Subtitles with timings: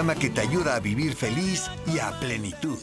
[0.00, 2.78] Que te ayuda a vivir feliz y a plenitud.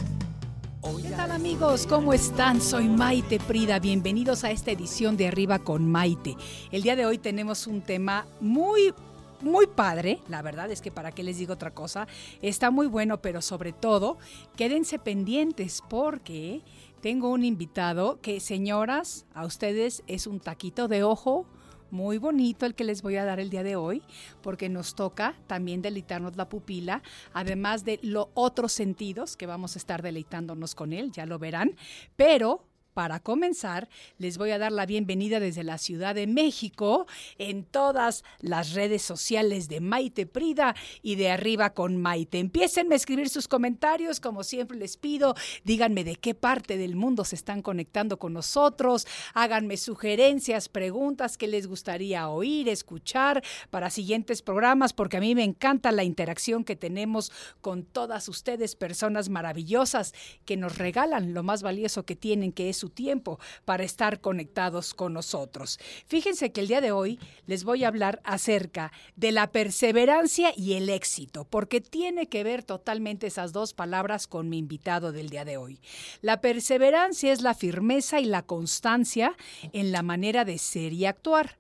[1.02, 1.88] ¿Qué tal amigos?
[1.88, 2.62] ¿Cómo están?
[2.62, 3.80] Soy Maite Prida.
[3.80, 6.38] Bienvenidos a esta edición de Arriba con Maite.
[6.72, 8.94] El día de hoy tenemos un tema muy
[9.42, 12.08] muy padre, la verdad es que para qué les digo otra cosa,
[12.44, 14.18] está muy bueno, pero sobre todo
[14.56, 16.62] quédense pendientes porque
[17.02, 21.48] tengo un invitado que, señoras, a ustedes es un taquito de ojo
[21.92, 24.04] muy bonito el que les voy a dar el día de hoy,
[24.42, 27.02] porque nos toca también deleitarnos la pupila,
[27.34, 31.76] además de los otros sentidos que vamos a estar deleitándonos con él, ya lo verán,
[32.16, 32.67] pero
[32.98, 37.06] para comenzar, les voy a dar la bienvenida desde la Ciudad de México
[37.38, 40.74] en todas las redes sociales de Maite Prida
[41.04, 42.40] y de Arriba con Maite.
[42.40, 45.36] Empiecen a escribir sus comentarios, como siempre les pido.
[45.64, 49.06] Díganme de qué parte del mundo se están conectando con nosotros.
[49.36, 55.44] Háganme sugerencias, preguntas que les gustaría oír, escuchar para siguientes programas, porque a mí me
[55.44, 61.62] encanta la interacción que tenemos con todas ustedes, personas maravillosas que nos regalan lo más
[61.62, 65.80] valioso que tienen, que es su tiempo para estar conectados con nosotros.
[66.06, 70.74] Fíjense que el día de hoy les voy a hablar acerca de la perseverancia y
[70.74, 75.46] el éxito, porque tiene que ver totalmente esas dos palabras con mi invitado del día
[75.46, 75.80] de hoy.
[76.22, 79.36] La perseverancia es la firmeza y la constancia
[79.74, 81.58] en la manera de ser y actuar.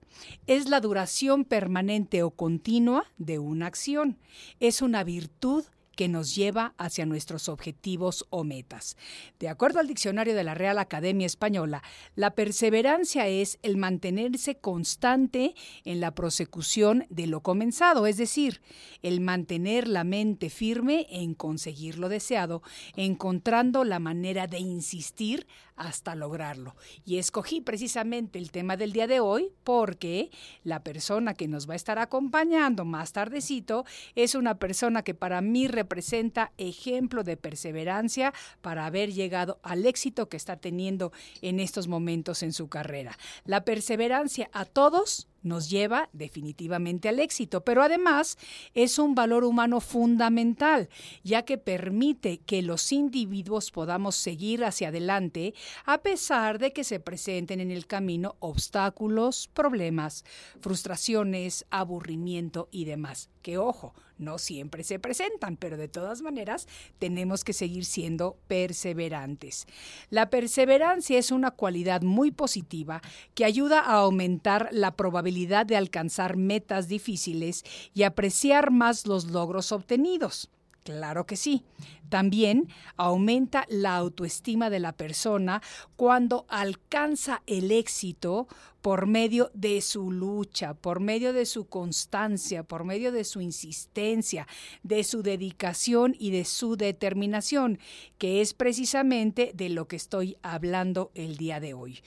[0.47, 4.17] Es la duración permanente o continua de una acción.
[4.59, 5.65] Es una virtud
[5.97, 8.95] que nos lleva hacia nuestros objetivos o metas.
[9.39, 11.81] De acuerdo al diccionario de la Real Academia Española,
[12.15, 18.61] la perseverancia es el mantenerse constante en la prosecución de lo comenzado, es decir,
[19.01, 22.61] el mantener la mente firme en conseguir lo deseado,
[22.95, 26.75] encontrando la manera de insistir hasta lograrlo.
[27.05, 30.31] Y escogí precisamente el tema del día de hoy porque
[30.63, 33.85] la persona que nos va a estar acompañando más tardecito
[34.15, 40.27] es una persona que para mí representa ejemplo de perseverancia para haber llegado al éxito
[40.27, 41.11] que está teniendo
[41.41, 43.17] en estos momentos en su carrera.
[43.45, 48.37] La perseverancia a todos nos lleva definitivamente al éxito, pero además
[48.73, 50.89] es un valor humano fundamental,
[51.23, 55.53] ya que permite que los individuos podamos seguir hacia adelante
[55.85, 60.25] a pesar de que se presenten en el camino obstáculos, problemas,
[60.59, 63.29] frustraciones, aburrimiento y demás.
[63.47, 66.67] Que ojo, no siempre se presentan, pero de todas maneras
[66.99, 69.67] tenemos que seguir siendo perseverantes.
[70.09, 73.01] La perseverancia es una cualidad muy positiva
[73.35, 77.63] que ayuda a aumentar la probabilidad de alcanzar metas difíciles
[77.93, 80.49] y apreciar más los logros obtenidos.
[80.87, 81.65] Claro que sí.
[82.07, 85.61] También aumenta la autoestima de la persona
[85.97, 88.47] cuando alcanza el éxito
[88.81, 94.47] por medio de su lucha, por medio de su constancia, por medio de su insistencia,
[94.81, 97.79] de su dedicación y de su determinación,
[98.17, 101.99] que es precisamente de lo que estoy hablando el día de hoy.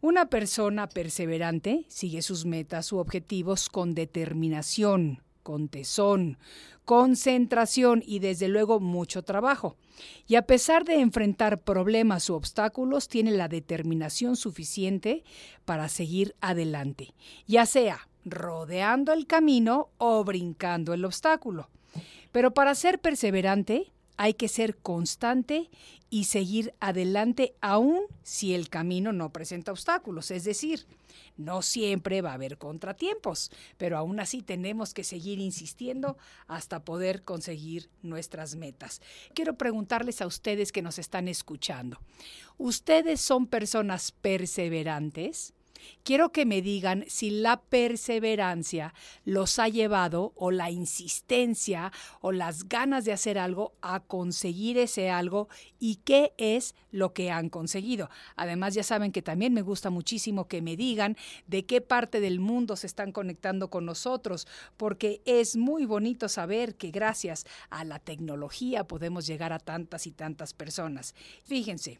[0.00, 6.38] Una persona perseverante sigue sus metas u objetivos con determinación, con tesón,
[6.84, 9.76] concentración y desde luego mucho trabajo.
[10.26, 15.24] Y a pesar de enfrentar problemas u obstáculos, tiene la determinación suficiente
[15.64, 17.14] para seguir adelante,
[17.46, 21.68] ya sea rodeando el camino o brincando el obstáculo.
[22.30, 25.70] Pero para ser perseverante hay que ser constante
[26.12, 30.86] y seguir adelante aun si el camino no presenta obstáculos, es decir,
[31.38, 37.22] no siempre va a haber contratiempos, pero aún así tenemos que seguir insistiendo hasta poder
[37.22, 39.00] conseguir nuestras metas.
[39.32, 41.98] Quiero preguntarles a ustedes que nos están escuchando,
[42.58, 45.54] ¿ustedes son personas perseverantes?
[46.04, 48.94] Quiero que me digan si la perseverancia
[49.24, 55.10] los ha llevado o la insistencia o las ganas de hacer algo a conseguir ese
[55.10, 55.48] algo
[55.78, 58.10] y qué es lo que han conseguido.
[58.36, 62.40] Además ya saben que también me gusta muchísimo que me digan de qué parte del
[62.40, 64.46] mundo se están conectando con nosotros,
[64.76, 70.12] porque es muy bonito saber que gracias a la tecnología podemos llegar a tantas y
[70.12, 71.14] tantas personas.
[71.44, 71.98] Fíjense.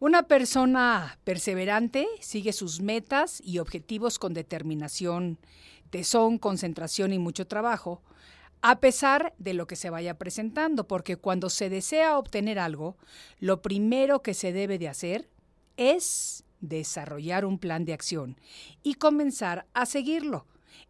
[0.00, 5.38] Una persona perseverante sigue sus metas y objetivos con determinación,
[5.90, 8.00] tesón, concentración y mucho trabajo,
[8.62, 12.96] a pesar de lo que se vaya presentando, porque cuando se desea obtener algo,
[13.40, 15.28] lo primero que se debe de hacer
[15.76, 18.40] es desarrollar un plan de acción
[18.82, 20.46] y comenzar a seguirlo,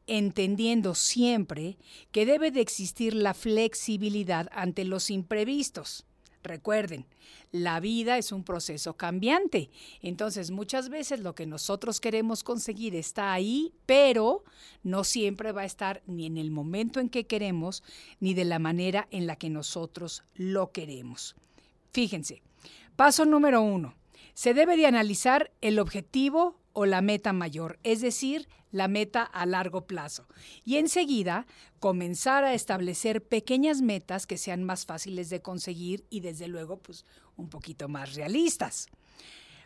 [0.06, 1.78] entendiendo siempre
[2.12, 6.06] que debe de existir la flexibilidad ante los imprevistos.
[6.42, 7.06] Recuerden,
[7.52, 9.70] la vida es un proceso cambiante.
[10.00, 14.44] Entonces, muchas veces lo que nosotros queremos conseguir está ahí, pero
[14.82, 17.82] no siempre va a estar ni en el momento en que queremos,
[18.20, 21.36] ni de la manera en la que nosotros lo queremos.
[21.92, 22.42] Fíjense,
[22.96, 23.94] paso número uno.
[24.32, 29.46] Se debe de analizar el objetivo o la meta mayor, es decir, la meta a
[29.46, 30.26] largo plazo.
[30.64, 31.46] Y enseguida
[31.78, 37.04] comenzar a establecer pequeñas metas que sean más fáciles de conseguir y desde luego pues
[37.36, 38.88] un poquito más realistas.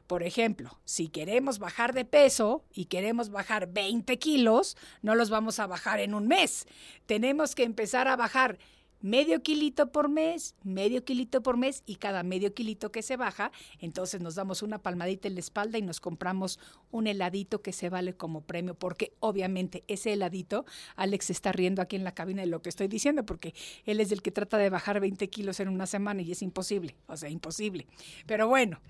[0.07, 5.59] Por ejemplo, si queremos bajar de peso y queremos bajar 20 kilos, no los vamos
[5.59, 6.67] a bajar en un mes.
[7.07, 8.59] Tenemos que empezar a bajar
[9.05, 13.53] medio kilito por mes, medio kilito por mes y cada medio kilito que se baja,
[13.79, 16.59] entonces nos damos una palmadita en la espalda y nos compramos
[16.91, 20.65] un heladito que se vale como premio, porque obviamente ese heladito,
[20.97, 23.53] Alex está riendo aquí en la cabina de lo que estoy diciendo, porque
[23.85, 26.97] él es el que trata de bajar 20 kilos en una semana y es imposible,
[27.07, 27.87] o sea, imposible.
[28.25, 28.81] Pero bueno,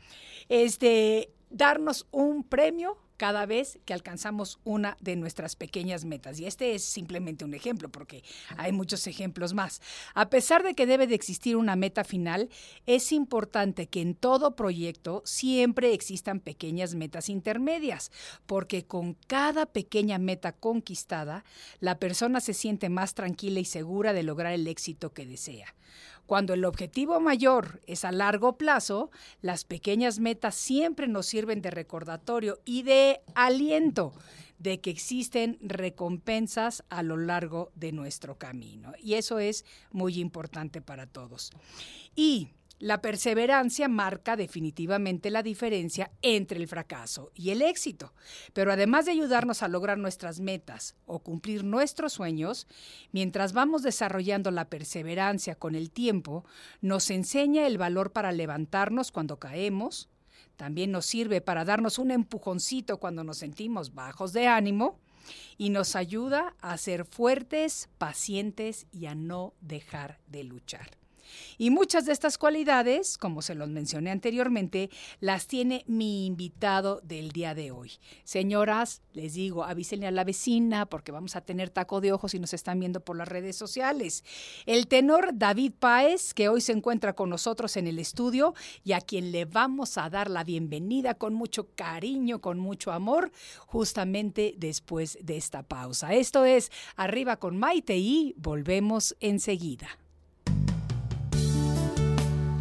[0.49, 6.39] este, darnos un premio cada vez que alcanzamos una de nuestras pequeñas metas.
[6.39, 8.23] Y este es simplemente un ejemplo, porque
[8.59, 9.81] hay muchos ejemplos más.
[10.13, 12.51] A pesar de que debe de existir una meta final,
[12.85, 18.13] es importante que en todo proyecto siempre existan pequeñas metas intermedias,
[18.45, 21.47] porque con cada pequeña meta conquistada,
[21.81, 25.75] la persona se siente más tranquila y segura de lograr el éxito que desea.
[26.27, 29.11] Cuando el objetivo mayor es a largo plazo,
[29.43, 34.13] las pequeñas metas siempre nos sirven de recordatorio y de aliento
[34.59, 38.93] de que existen recompensas a lo largo de nuestro camino.
[39.03, 41.51] Y eso es muy importante para todos.
[42.17, 42.49] Y
[42.85, 48.13] la perseverancia marca definitivamente la diferencia entre el fracaso y el éxito.
[48.53, 52.67] Pero además de ayudarnos a lograr nuestras metas o cumplir nuestros sueños,
[53.11, 56.45] mientras vamos desarrollando la perseverancia con el tiempo,
[56.83, 60.11] nos enseña el valor para levantarnos cuando caemos,
[60.57, 65.01] también nos sirve para darnos un empujoncito cuando nos sentimos bajos de ánimo
[65.57, 71.04] y nos ayuda a ser fuertes, pacientes y a no dejar de luchar.
[71.59, 74.91] Y muchas de estas cualidades, como se los mencioné anteriormente,
[75.21, 77.93] las tiene mi invitado del día de hoy.
[78.25, 82.39] Señoras, les digo, avísenle a la vecina porque vamos a tener taco de ojos y
[82.39, 84.25] nos están viendo por las redes sociales.
[84.67, 89.01] El tenor David Páez, que hoy se encuentra con nosotros en el estudio y a
[89.01, 93.31] quien le vamos a dar la bienvenida con mucho cariño, con mucho amor,
[93.67, 96.15] justamente después de esta pausa.
[96.15, 99.89] Esto es Arriba con Maite y volvemos enseguida.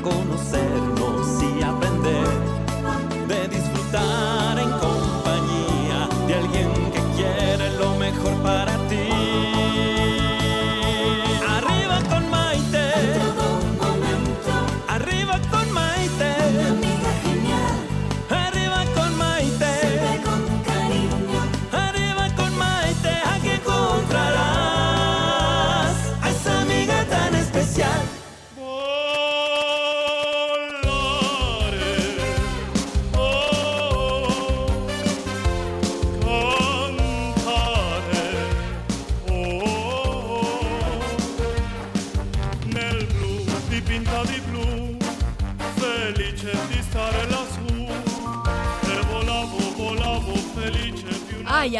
[0.00, 0.99] de conocernos y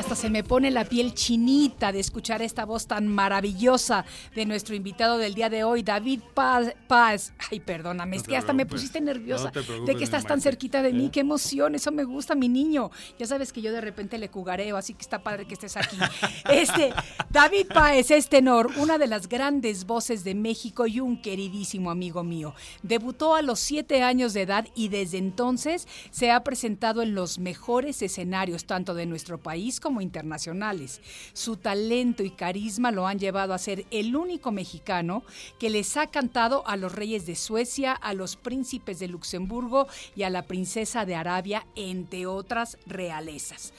[0.00, 4.74] hasta se me pone la piel chinita de escuchar esta voz tan maravillosa de nuestro
[4.74, 6.74] invitado del día de hoy, David Paz.
[6.88, 7.34] Paz.
[7.50, 9.52] Ay, perdóname, es que hasta me pusiste nerviosa
[9.86, 11.06] de que estás tan cerquita de mí.
[11.06, 11.10] ¿Eh?
[11.12, 12.90] Qué emoción, eso me gusta, mi niño.
[13.18, 15.98] Ya sabes que yo de repente le cugareo, así que está padre que estés aquí.
[16.50, 16.92] Este,
[17.28, 22.24] David Páez es tenor, una de las grandes voces de México y un queridísimo amigo
[22.24, 22.54] mío.
[22.82, 27.38] Debutó a los siete años de edad y desde entonces se ha presentado en los
[27.38, 31.00] mejores escenarios, tanto de nuestro país como internacionales.
[31.32, 35.22] Su talento y carisma lo han llevado a ser el único mexicano
[35.58, 40.24] que les ha cantado a los reyes de Suecia, a los príncipes de Luxemburgo y
[40.24, 43.72] a la princesa de Arabia, entre otras realezas.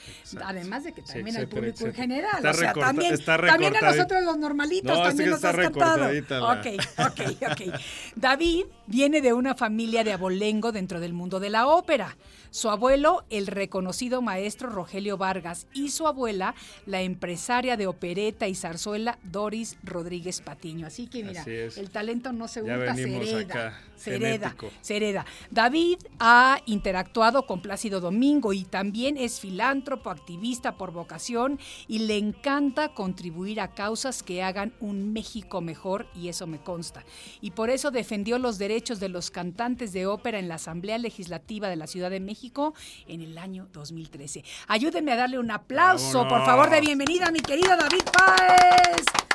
[0.44, 2.44] Además de que también al público en general.
[2.44, 6.06] o sea, también, también, a nosotros los normalitos también nos has cantado.
[6.06, 6.66] Ok,
[6.98, 7.80] ok, ok.
[8.16, 12.16] David viene de una familia de abolengo dentro del mundo de la ópera.
[12.52, 16.54] Su abuelo, el reconocido maestro Rogelio Vargas, y su abuela,
[16.84, 20.86] la empresaria de opereta y zarzuela Doris Rodríguez Patiño.
[20.86, 27.46] Así que mira, el talento no se gusta, se hereda, se hereda, David ha interactuado
[27.46, 33.68] con Plácido Domingo y también es filántropo, activista por vocación y le encanta contribuir a
[33.68, 37.02] causas que hagan un México mejor y eso me consta.
[37.40, 41.70] Y por eso defendió los derechos de los cantantes de ópera en la Asamblea Legislativa
[41.70, 42.41] de la Ciudad de México
[43.06, 44.42] en el año 2013.
[44.66, 49.31] Ayúdenme a darle un aplauso, por favor, de bienvenida a mi querido David Páez.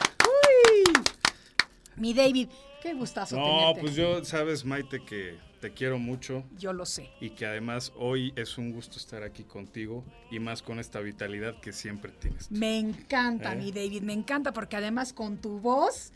[1.98, 2.50] Mi David,
[2.82, 3.36] qué gustazo.
[3.36, 6.44] No, pues yo, sabes, Maite, que te quiero mucho.
[6.58, 7.10] Yo lo sé.
[7.20, 11.60] Y que además hoy es un gusto estar aquí contigo y más con esta vitalidad
[11.60, 12.52] que siempre tienes.
[12.52, 13.56] Me encanta, ¿Eh?
[13.56, 16.12] mi David, me encanta porque además con tu voz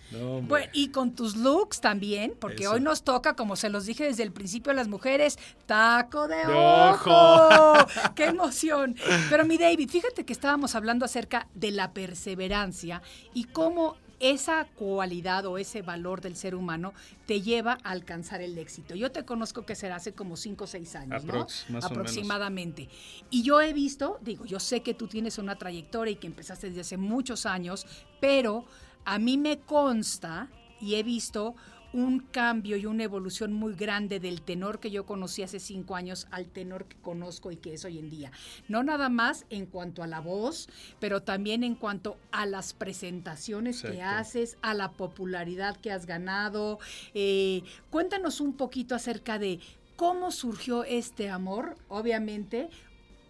[0.73, 4.31] y con tus looks también, porque hoy nos toca, como se los dije desde el
[4.31, 7.73] principio a las mujeres, taco de, ojo.
[8.15, 8.95] ¡Qué emoción!
[9.29, 13.01] Pero mi David, fíjate que estábamos hablando acerca de la perseverancia
[13.33, 16.93] y cómo esa cualidad o ese valor del ser humano
[17.25, 18.95] te lleva a alcanzar el éxito.
[18.95, 21.47] Yo te conozco que será hace como 5 o 6 años, ¿no?
[21.81, 22.87] Aproximadamente.
[23.29, 26.67] Y yo he visto, digo, yo sé que tú tienes una trayectoria y que empezaste
[26.67, 27.87] desde hace muchos años,
[28.19, 28.65] pero
[29.05, 30.49] a mí me consta
[30.79, 31.55] y he visto
[31.93, 36.27] un cambio y una evolución muy grande del tenor que yo conocí hace cinco años
[36.31, 38.31] al tenor que conozco y que es hoy en día.
[38.67, 40.69] No nada más en cuanto a la voz,
[40.99, 46.79] pero también en cuanto a las presentaciones que haces, a la popularidad que has ganado.
[47.13, 49.59] Eh, cuéntanos un poquito acerca de
[49.95, 52.69] cómo surgió este amor, obviamente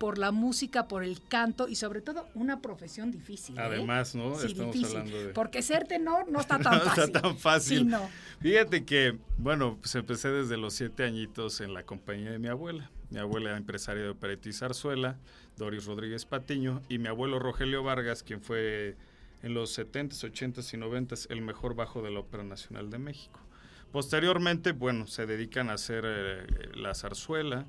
[0.02, 3.56] por la música, por el canto y sobre todo una profesión difícil.
[3.56, 3.62] ¿eh?
[3.62, 4.34] Además, ¿no?
[4.42, 5.30] Estamos hablando de...
[5.30, 6.96] Porque ser tenor no está tan fácil.
[6.96, 7.96] no está tan fácil.
[8.40, 12.90] Fíjate que, bueno, pues empecé desde los siete añitos en la compañía de mi abuela.
[13.12, 15.20] Mi abuela era empresaria de opereta y zarzuela,
[15.56, 18.98] Doris Rodríguez Patiño, y mi abuelo Rogelio Vargas, quien fue
[19.44, 23.40] en los 70s, 80s y 90s el mejor bajo de la Ópera Nacional de México.
[23.92, 27.68] Posteriormente, bueno, se dedican a hacer eh, la zarzuela,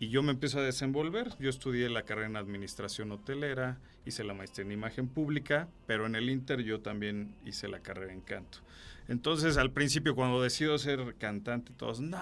[0.00, 1.28] y yo me empiezo a desenvolver.
[1.38, 6.16] Yo estudié la carrera en administración hotelera, hice la maestría en imagen pública, pero en
[6.16, 8.60] el Inter yo también hice la carrera en canto.
[9.08, 12.18] Entonces, al principio, cuando decido ser cantante, todos, no,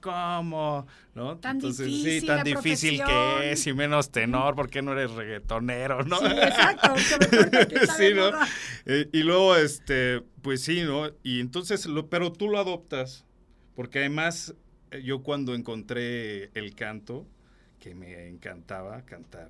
[0.00, 0.86] ¿cómo?
[1.14, 1.36] ¿No?
[1.36, 5.12] Tan Entonces, difícil sí, tan difícil que es, y menos tenor, ¿por qué no eres
[5.12, 6.02] reggaetonero?
[6.02, 6.18] ¿no?
[6.18, 6.94] Sí, exacto.
[7.96, 8.30] sí, ¿no?
[8.86, 11.10] Eh, y luego, este, pues sí, ¿no?
[11.22, 13.24] Y entonces, lo, pero tú lo adoptas,
[13.76, 14.54] porque además
[15.02, 17.26] yo cuando encontré el canto,
[17.78, 19.48] que me encantaba cantar,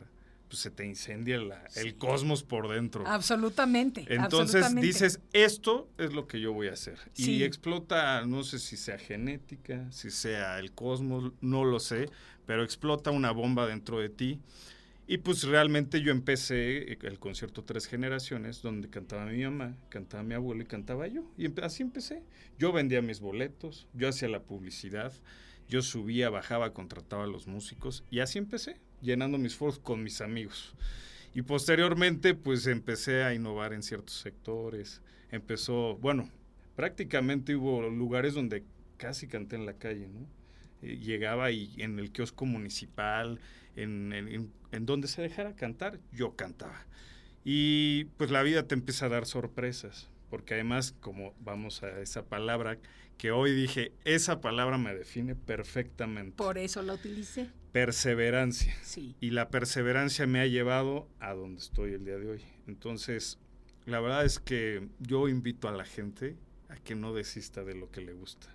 [0.49, 1.41] pues se te incendia
[1.77, 3.07] el cosmos por dentro.
[3.07, 4.05] Absolutamente.
[4.09, 6.99] Entonces dices, esto es lo que yo voy a hacer.
[7.17, 12.09] Y explota, no sé si sea genética, si sea el cosmos, no lo sé,
[12.47, 14.41] pero explota una bomba dentro de ti.
[15.07, 20.33] Y pues realmente yo empecé el concierto Tres Generaciones, donde cantaba mi mamá, cantaba mi
[20.33, 21.31] abuelo y cantaba yo.
[21.37, 22.23] Y así empecé.
[22.59, 25.13] Yo vendía mis boletos, yo hacía la publicidad,
[25.69, 30.23] yo subía, bajaba, contrataba a los músicos y así empecé, llenando mis foros con mis
[30.23, 30.75] amigos.
[31.35, 35.03] Y posteriormente pues empecé a innovar en ciertos sectores.
[35.31, 36.31] Empezó, bueno,
[36.77, 38.65] prácticamente hubo lugares donde
[38.97, 40.27] casi canté en la calle, ¿no?
[40.85, 43.41] Eh, llegaba y en el kiosco municipal,
[43.77, 46.87] en, donde se dejara cantar, yo cantaba.
[47.45, 52.25] Y pues la vida te empieza a dar sorpresas, porque además, como vamos a esa
[52.27, 52.79] palabra,
[53.19, 56.37] que hoy dije, esa palabra me define perfectamente.
[56.37, 57.49] Por eso la utilicé.
[57.73, 58.75] Perseverancia.
[58.83, 59.17] Sí.
[59.21, 62.43] Y la perseverancia me ha llevado a donde estoy el día de hoy.
[62.67, 63.39] Entonces,
[63.87, 66.37] la verdad es que yo invito a la gente
[66.69, 68.54] a que no desista de lo que le gusta.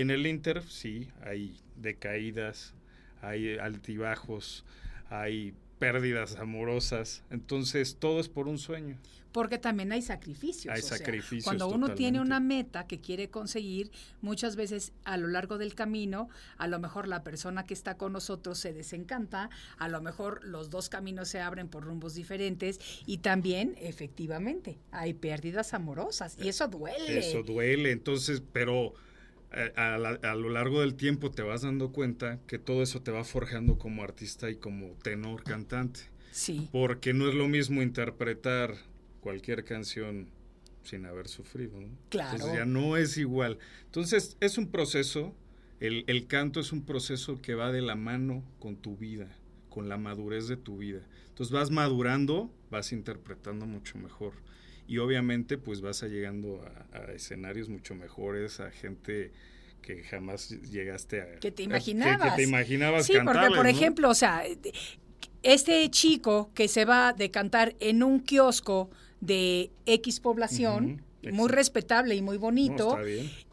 [0.00, 2.72] En el Inter, sí, hay decaídas,
[3.20, 4.64] hay altibajos,
[5.10, 7.22] hay pérdidas amorosas.
[7.30, 8.96] Entonces, todo es por un sueño.
[9.32, 10.74] Porque también hay sacrificios.
[10.74, 13.90] Hay o sea, sacrificios, cuando uno tiene una meta que quiere conseguir,
[14.22, 18.14] muchas veces a lo largo del camino, a lo mejor la persona que está con
[18.14, 23.18] nosotros se desencanta, a lo mejor los dos caminos se abren por rumbos diferentes y
[23.18, 27.18] también, efectivamente, hay pérdidas amorosas y eso duele.
[27.18, 28.94] Eso duele, entonces, pero
[29.52, 33.10] a, la- a lo largo del tiempo te vas dando cuenta que todo eso te
[33.10, 36.00] va forjando como artista y como tenor cantante.
[36.30, 36.68] Sí.
[36.70, 38.74] Porque no es lo mismo interpretar
[39.20, 40.28] cualquier canción
[40.84, 41.80] sin haber sufrido.
[41.80, 41.88] ¿no?
[42.08, 42.32] Claro.
[42.36, 43.58] Entonces ya no es igual.
[43.86, 45.34] Entonces es un proceso,
[45.80, 49.28] el, el canto es un proceso que va de la mano con tu vida,
[49.70, 51.00] con la madurez de tu vida.
[51.28, 54.34] Entonces vas madurando, vas interpretando mucho mejor.
[54.86, 56.60] Y obviamente pues vas a llegando
[56.92, 59.32] a, a escenarios mucho mejores, a gente
[59.80, 61.36] que jamás llegaste a...
[61.38, 62.30] Que te a- imaginabas.
[62.32, 63.70] Que, te imaginabas Sí, porque por ¿no?
[63.70, 64.42] ejemplo, o sea,
[65.42, 71.48] este chico que se va de cantar en un kiosco de X población, muy exacto.
[71.48, 73.04] respetable y muy bonito, No,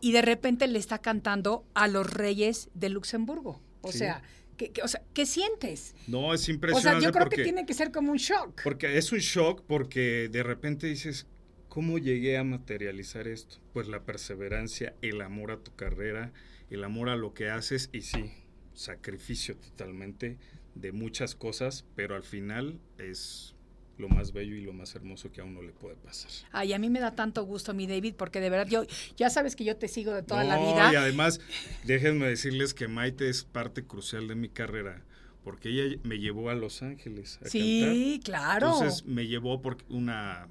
[0.02, 3.62] y de repente le está cantando a los reyes de Luxemburgo.
[3.82, 4.00] O Sí.
[4.00, 4.22] sea,
[4.58, 5.96] ¿qué, qué- o sea, ¿qué sientes?
[6.08, 8.62] No, es O sea, impresionante yo creo porque, que tiene que ser como un shock.
[8.64, 11.28] porque es un shock porque de repente dices,
[11.70, 13.58] ¿cómo llegué a materializar esto?
[13.74, 16.34] Pues la perseverancia, el amor a tu carrera,
[16.70, 18.32] el amor a lo que haces y sí,
[18.74, 20.38] sacrificio totalmente
[20.76, 23.56] de muchas cosas, pero al final es
[23.98, 26.32] lo más bello y lo más hermoso que a uno le puede pasar.
[26.52, 28.84] Ay, a mí me da tanto gusto, mi David, porque de verdad yo,
[29.16, 30.94] ya sabes que yo te sigo de toda la vida.
[30.94, 31.40] Y además,
[31.84, 35.04] déjenme decirles que Maite es parte crucial de mi carrera,
[35.44, 37.52] porque ella me llevó a Los Ángeles a cantar.
[37.52, 38.74] Sí, claro.
[38.74, 40.48] Entonces me llevó por una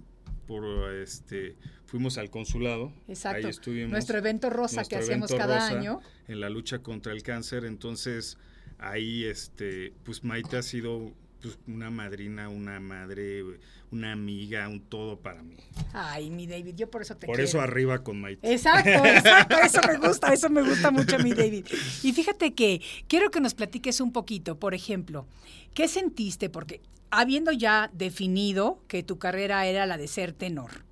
[0.47, 2.93] por este fuimos al consulado.
[3.09, 3.47] Exacto.
[3.47, 3.91] Ahí estuvimos.
[3.91, 6.01] Nuestro evento rosa nuestro que hacemos cada rosa año.
[6.29, 7.65] en la lucha contra el cáncer.
[7.65, 8.39] Entonces
[8.79, 11.13] ahí este pues Maite ha sido
[11.47, 13.43] pues, una madrina, una madre,
[13.91, 15.57] una amiga, un todo para mí.
[15.93, 17.49] Ay, mi David, yo por eso te por quiero.
[17.49, 18.53] eso arriba con Maite.
[18.53, 21.67] Exacto, exacto, eso me gusta, eso me gusta mucho, mi David.
[22.03, 25.27] Y fíjate que quiero que nos platiques un poquito, por ejemplo,
[25.75, 26.51] ¿qué sentiste?
[26.51, 30.85] Porque habiendo ya definido que tu carrera era la de ser tenor,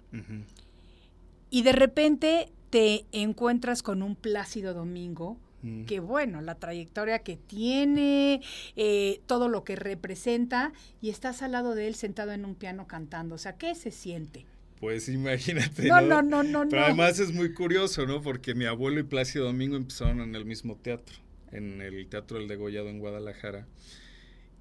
[1.50, 5.86] y de repente te encuentras con un Plácido Domingo, Mm.
[5.86, 8.42] que bueno, la trayectoria que tiene,
[8.76, 12.86] eh, todo lo que representa, y estás al lado de él sentado en un piano
[12.86, 13.34] cantando.
[13.36, 14.44] O sea, ¿qué se siente?
[14.78, 15.88] Pues imagínate.
[15.88, 16.86] No, no, no, no, Pero no.
[16.86, 18.20] además es muy curioso, ¿no?
[18.20, 21.16] Porque mi abuelo y Plácido Domingo empezaron en el mismo teatro,
[21.50, 23.66] en el Teatro del Degollado en Guadalajara.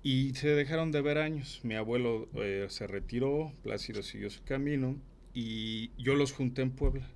[0.04, 1.60] Y se dejaron de ver años.
[1.64, 4.96] Mi abuelo eh, se retiró, Plácido siguió su camino
[5.34, 7.10] y yo los junté en Puebla.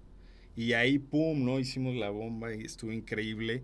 [0.57, 1.59] Y ahí, pum, ¿no?
[1.59, 3.63] Hicimos la bomba y estuvo increíble.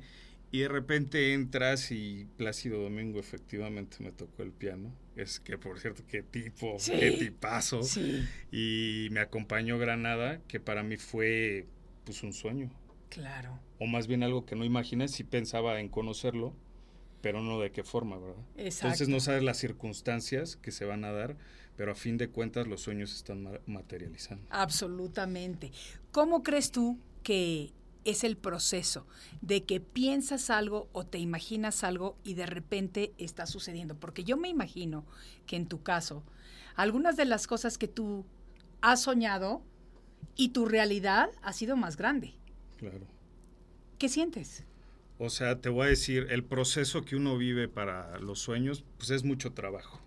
[0.51, 4.93] Y de repente entras y Plácido Domingo efectivamente me tocó el piano.
[5.15, 6.91] Es que, por cierto, qué tipo, Sí.
[6.99, 11.65] qué tipazo Sí, y me acompañó Granada, que para mí fue
[12.05, 12.69] pues un sueño,
[13.09, 13.59] claro.
[13.79, 16.53] o más bien algo que no imaginé, sí pensaba en conocerlo,
[17.21, 18.43] pero no de qué forma, ¿verdad?
[18.57, 18.87] Exacto.
[18.87, 21.37] Entonces no sabes las circunstancias que se van a dar,
[21.75, 24.45] pero a fin de cuentas los sueños se están ma- materializando.
[24.49, 25.71] Absolutamente.
[26.11, 27.71] ¿Cómo crees tú que
[28.05, 29.07] es el proceso
[29.41, 33.95] de que piensas algo o te imaginas algo y de repente está sucediendo?
[33.95, 35.05] Porque yo me imagino
[35.47, 36.23] que en tu caso,
[36.75, 38.25] algunas de las cosas que tú
[38.81, 39.61] has soñado
[40.35, 42.33] y tu realidad ha sido más grande.
[42.77, 43.07] Claro.
[43.97, 44.63] ¿Qué sientes?
[45.19, 49.11] O sea, te voy a decir, el proceso que uno vive para los sueños, pues
[49.11, 50.01] es mucho trabajo,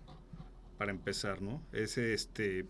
[0.77, 1.61] para empezar, ¿no?
[1.71, 2.65] Es este,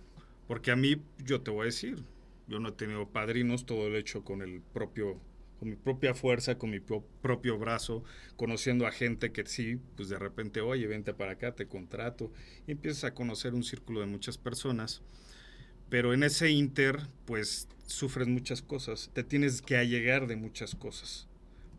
[0.47, 2.03] porque a mí, yo te voy a decir,
[2.47, 5.19] yo no he tenido padrinos, todo lo he hecho con el propio,
[5.59, 8.03] con mi propia fuerza, con mi pro- propio brazo,
[8.35, 12.31] conociendo a gente que sí, pues de repente, oye, vente para acá, te contrato,
[12.67, 15.01] y empiezas a conocer un círculo de muchas personas.
[15.89, 21.27] Pero en ese inter, pues sufres muchas cosas, te tienes que allegar de muchas cosas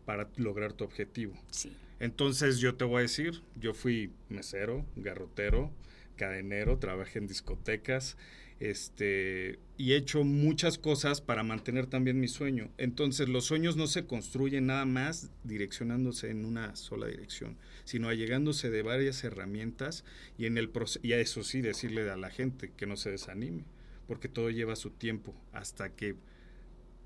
[0.05, 1.35] para lograr tu objetivo.
[1.51, 1.71] Sí.
[1.99, 5.71] Entonces yo te voy a decir, yo fui mesero, garrotero,
[6.19, 8.17] cadenero, trabajé en discotecas,
[8.59, 12.69] este, y he hecho muchas cosas para mantener también mi sueño.
[12.77, 18.69] Entonces los sueños no se construyen nada más direccionándose en una sola dirección, sino allegándose
[18.69, 20.03] de varias herramientas
[20.37, 20.69] y en el
[21.01, 23.63] y a eso sí decirle a la gente que no se desanime,
[24.07, 26.15] porque todo lleva su tiempo hasta que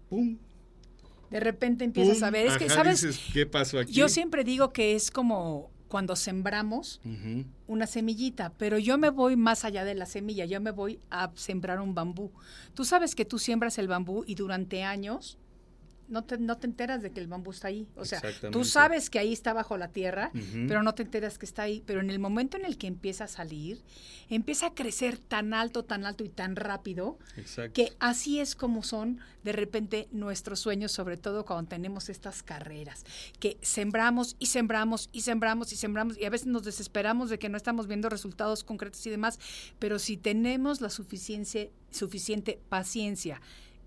[0.10, 0.40] pum,
[1.30, 3.02] De repente empiezas pum, a ver, es que, ajá, ¿sabes?
[3.04, 3.94] dices, ¿qué pasó aquí?
[3.94, 7.00] Yo siempre digo que es como cuando sembramos
[7.68, 11.30] una semillita, pero yo me voy más allá de la semilla, yo me voy a
[11.36, 12.32] sembrar un bambú.
[12.74, 15.38] Tú sabes que tú siembras el bambú y durante años
[16.08, 17.88] no te, no te enteras de que el bambú está ahí.
[17.96, 20.32] O sea, tú sabes que ahí está bajo la tierra,
[20.68, 21.84] pero no te enteras que está ahí.
[21.86, 23.82] Pero en el momento en el que empieza a salir,
[24.30, 27.74] empieza a crecer tan alto, tan alto y tan rápido, Exacto.
[27.74, 33.04] que así es como son de repente nuestros sueños, sobre todo cuando tenemos estas carreras,
[33.40, 37.50] que sembramos y sembramos y sembramos y sembramos y a veces nos desesperamos de que
[37.50, 39.40] no estamos viendo resultados concretos y demás,
[39.80, 43.42] pero si tenemos la suficiente, suficiente paciencia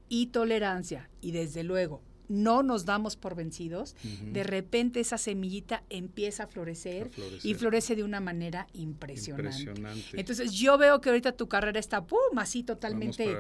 [0.09, 3.95] y tolerancia y desde luego no nos damos por vencidos,
[4.33, 7.51] de repente esa semillita empieza a florecer, A florecer.
[7.51, 9.61] y florece de una manera impresionante.
[9.61, 10.21] Impresionante.
[10.21, 13.37] Entonces yo veo que ahorita tu carrera está pum, así totalmente.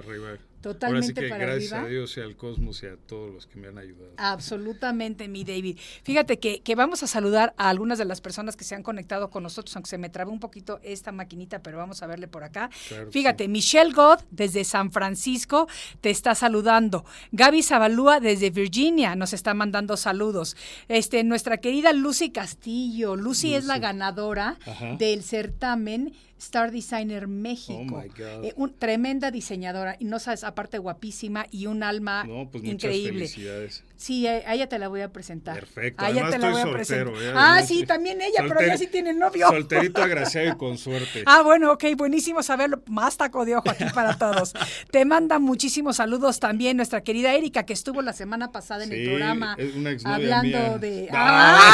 [0.66, 1.86] Totalmente Ahora sí que para gracias arriba.
[1.86, 4.12] a Dios y al cosmos y a todos los que me han ayudado.
[4.16, 5.78] Absolutamente, mi David.
[6.02, 9.30] Fíjate que, que vamos a saludar a algunas de las personas que se han conectado
[9.30, 12.42] con nosotros, aunque se me trabó un poquito esta maquinita, pero vamos a verle por
[12.42, 12.70] acá.
[12.88, 13.48] Claro Fíjate, sí.
[13.48, 15.68] Michelle God desde San Francisco
[16.00, 17.04] te está saludando.
[17.32, 20.56] Gaby Zabalúa desde Virginia nos está mandando saludos.
[20.88, 23.14] Este, nuestra querida Lucy Castillo.
[23.14, 24.96] Lucy, es la ganadora Ajá.
[24.96, 27.78] del certamen Star Designer México.
[27.80, 28.44] Oh, my God.
[28.44, 32.74] Eh, un- tremenda diseñadora y no sabes, aparte guapísima y un alma No, pues muchas
[32.74, 33.12] increíble.
[33.28, 33.84] felicidades.
[33.96, 35.54] Sí, a, ella te la voy a presentar.
[35.54, 36.04] Perfecto.
[36.04, 37.14] A ella te la voy a presentar.
[37.14, 37.32] ¿eh?
[37.34, 39.48] Ah, sí, también ella, pero ella sí tiene novio.
[39.48, 41.22] Solterito, agraciado y con suerte.
[41.26, 42.82] Ah, bueno, ok, buenísimo saberlo.
[42.86, 44.52] Más taco de ojo aquí para todos.
[44.90, 49.08] Te manda muchísimos saludos también nuestra querida Erika, que estuvo la semana pasada en el
[49.08, 50.78] programa es una hablando mía.
[50.78, 51.08] de.
[51.12, 51.72] Ah.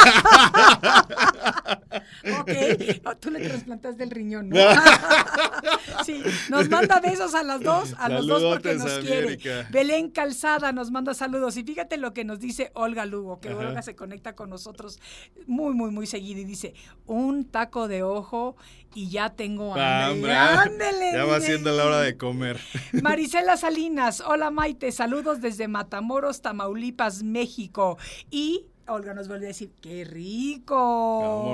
[0.63, 1.79] Ah.
[2.39, 2.51] ok,
[3.19, 4.57] tú le trasplantaste el riñón, ¿no?
[6.05, 9.37] sí, nos manda besos a las dos, a los dos porque nos quiere.
[9.69, 11.57] Belén Calzada nos manda saludos.
[11.57, 13.57] Y fíjate lo que nos dice Olga Lugo, que Ajá.
[13.59, 14.99] Olga se conecta con nosotros
[15.47, 16.73] muy, muy, muy seguido y dice:
[17.05, 18.55] un taco de ojo
[18.95, 20.33] y ya tengo Ah, hambre.
[20.33, 22.59] Ándele, ya va siendo la hora de comer.
[23.01, 27.97] Marisela Salinas, hola Maite, saludos desde Matamoros, Tamaulipas, México.
[28.29, 30.75] Y Olga nos vuelve a decir, qué rico,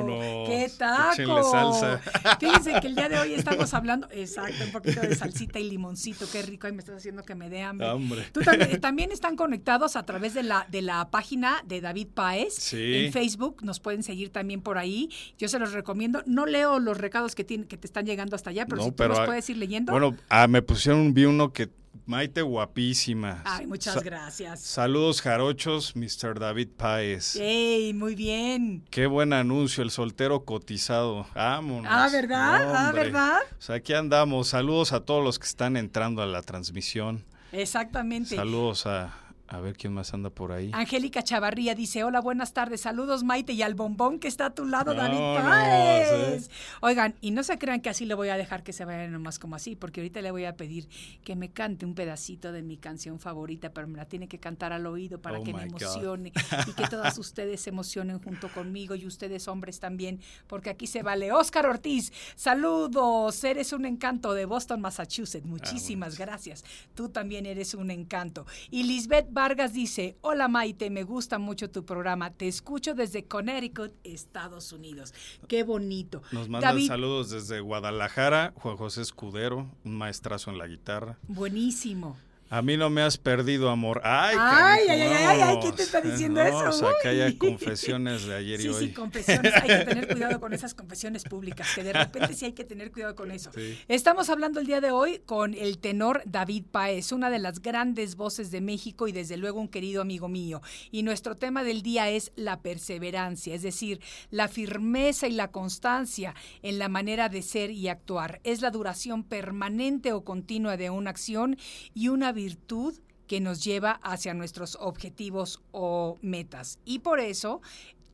[0.02, 1.44] Vámonos, qué taco.
[1.52, 2.02] salsa.
[2.39, 6.26] Fíjense que el día de hoy estamos hablando, exacto, un poquito de salsita y limoncito,
[6.32, 7.88] qué rico, ay, me estás haciendo que me dé hambre.
[7.88, 8.26] Hambre.
[8.32, 12.56] Tú también, también están conectados a través de la, de la página de David Paez
[12.56, 13.06] Sí.
[13.06, 15.10] en Facebook, nos pueden seguir también por ahí.
[15.38, 16.24] Yo se los recomiendo.
[16.26, 18.89] No leo los recados que, tienen, que te están llegando hasta allá, pero No, si
[18.92, 19.92] tú pero, los puedes ir leyendo.
[19.92, 21.70] Bueno, ah, me pusieron, vi uno que
[22.06, 23.41] Maite guapísima.
[23.45, 24.62] Ay, muchas Sa- gracias.
[24.62, 26.39] Saludos jarochos, Mr.
[26.39, 27.36] David Páez.
[27.36, 28.84] ¡Ey, muy bien!
[28.89, 31.28] Qué buen anuncio, el soltero cotizado.
[31.36, 31.91] Vámonos.
[31.91, 32.88] Ah, ¿verdad?
[32.88, 32.91] Ah.
[32.91, 33.39] ¿verdad?
[33.58, 34.49] O sea, aquí andamos.
[34.49, 37.25] Saludos a todos los que están entrando a la transmisión.
[37.52, 38.36] Exactamente.
[38.36, 39.13] Saludos a,
[39.51, 40.69] a ver quién más anda por ahí.
[40.75, 44.63] Angélica Chavarría dice, hola, buenas tardes, saludos Maite y al bombón que está a tu
[44.65, 46.47] lado, David Vámonos, Páez.
[46.47, 46.49] ¿eh?
[46.81, 49.39] Oigan, y no se crean que así le voy a dejar que se vayan nomás
[49.39, 50.88] como así, porque ahorita le voy a pedir
[51.23, 54.71] que me cante un pedacito de mi canción favorita, pero me la tiene que cantar
[54.71, 55.81] al oído para Oh, que me God.
[55.81, 56.31] emocione
[56.67, 61.01] y que todas ustedes se emocionen junto conmigo y ustedes hombres también, porque aquí se
[61.01, 61.31] vale.
[61.31, 65.45] Oscar Ortiz, saludos, eres un encanto de Boston, Massachusetts.
[65.45, 66.63] Muchísimas gracias.
[66.93, 68.45] Tú también eres un encanto.
[68.69, 72.30] Y Lisbeth Vargas dice, hola Maite, me gusta mucho tu programa.
[72.30, 75.13] Te escucho desde Connecticut, Estados Unidos.
[75.47, 76.21] Qué bonito.
[76.34, 81.17] Nos mandan David, saludos desde Guadalajara, Juan José Escudero, un maestrazo en la guitarra.
[81.30, 82.17] buenísimo.
[82.51, 84.01] A mí no me has perdido, amor.
[84.03, 85.57] Ay, Ay, canijo, ay, ay, ay.
[85.62, 86.69] ¿quién te está diciendo No, eso?
[86.69, 88.88] O sea, confesiones de ayer y Sí, hoy.
[88.88, 89.53] sí, confesiones.
[89.55, 92.91] Hay que tener cuidado con esas confesiones públicas, que de repente sí hay que tener
[92.91, 93.51] cuidado con eso.
[93.53, 93.77] Sí.
[93.88, 98.15] Estamos hablando el día de hoy con el tenor David Paez, una de las grandes
[98.15, 100.62] voces de México y desde luego un querido amigo mío.
[100.91, 103.99] Y nuestro tema del día es la perseverancia, es decir,
[104.31, 106.33] la firmeza y la constancia
[106.63, 108.41] en la manera de ser y actuar.
[108.43, 111.55] Es la duración permanente o continua de una acción
[111.93, 112.95] y una virtud
[113.28, 116.80] que nos lleva hacia nuestros objetivos o metas.
[116.86, 117.62] Y por eso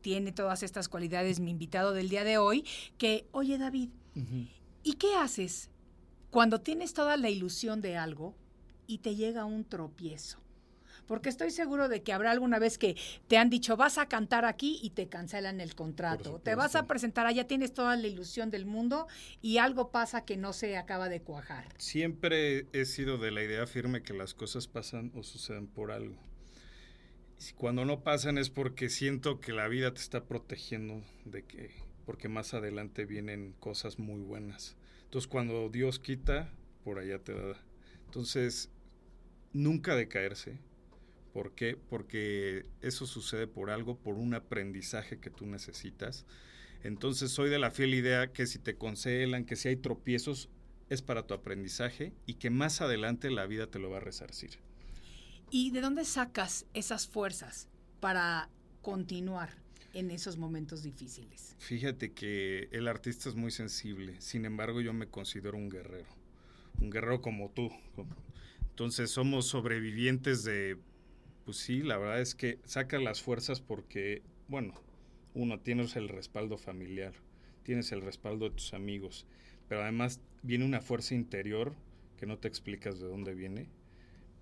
[0.02, 2.66] tiene todas estas cualidades mi invitado del día de hoy,
[2.98, 3.90] que, oye David,
[4.84, 5.70] ¿y qué haces
[6.32, 8.34] cuando tienes toda la ilusión de algo
[8.88, 10.40] y te llega un tropiezo?
[11.08, 12.96] Porque estoy seguro de que habrá alguna vez que
[13.28, 16.40] te han dicho, vas a cantar aquí y te cancelan el contrato.
[16.44, 19.08] Te vas a presentar allá, tienes toda la ilusión del mundo
[19.42, 21.68] y algo pasa que no se acaba de cuajar.
[21.78, 26.16] Siempre he sido de la idea firme que las cosas pasan o suceden por algo.
[27.58, 31.72] Cuando no pasan es porque siento que la vida te está protegiendo de que
[32.06, 34.78] porque más adelante vienen cosas muy buenas.
[35.06, 36.52] Entonces cuando Dios quita,
[36.84, 37.60] por allá te da.
[38.06, 38.70] Entonces,
[39.52, 40.60] nunca decaerse.
[41.36, 41.76] ¿Por qué?
[41.76, 46.26] Porque eso sucede por algo, por un aprendizaje que tú necesitas.
[46.82, 50.48] Entonces soy de la fiel idea que si te cancelan, que si hay tropiezos,
[50.90, 54.60] es para tu aprendizaje y que más adelante la vida te lo va a resarcir.
[55.52, 57.68] ¿Y de dónde sacas esas fuerzas
[58.00, 58.50] para
[58.82, 59.50] continuar
[59.92, 61.58] en esos momentos difíciles?
[61.60, 66.16] Fíjate que el artista es muy sensible, sin embargo yo me considero un guerrero,
[66.80, 67.74] un guerrero como tú.
[68.70, 70.78] Entonces somos sobrevivientes de,
[71.46, 74.74] pues sí, la verdad es que saca las fuerzas porque, bueno,
[75.36, 77.14] uno, tienes el respaldo familiar,
[77.64, 79.28] tienes el respaldo de tus amigos,
[79.70, 81.74] pero además viene una fuerza interior
[82.18, 83.68] que no te explicas de dónde viene,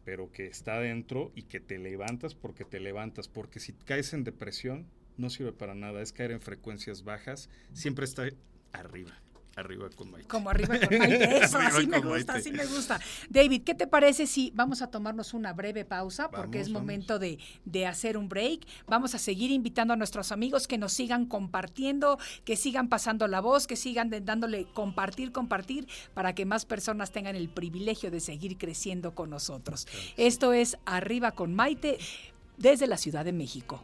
[0.06, 4.24] pero que está dentro y que te levantas porque te levantas, porque si caes en
[4.24, 4.88] depresión
[5.18, 8.30] no sirve para nada, es caer en frecuencias bajas, siempre está
[8.72, 9.12] arriba.
[9.56, 10.28] Arriba con Maite.
[10.28, 11.44] Como arriba con Maite.
[11.44, 13.00] Eso, así me gusta, así me gusta.
[13.30, 16.32] David, ¿qué te parece si vamos a tomarnos una breve pausa?
[16.32, 18.66] Porque es momento de, de, hacer un break.
[18.88, 23.42] Vamos a seguir invitando a nuestros amigos que nos sigan compartiendo, que sigan pasando la
[23.42, 28.58] voz, que sigan dándole compartir, compartir, para que más personas tengan el privilegio de seguir
[28.58, 29.88] creciendo con nosotros.
[30.18, 32.00] Esto es Arriba con Maite
[32.58, 33.84] desde la Ciudad de México.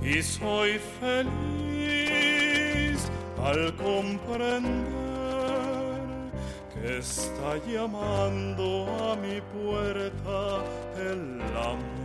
[0.00, 1.28] Y soy feliz
[3.42, 4.78] al comprender
[6.72, 10.62] que está llamando a mi puerta
[10.96, 11.98] el amor.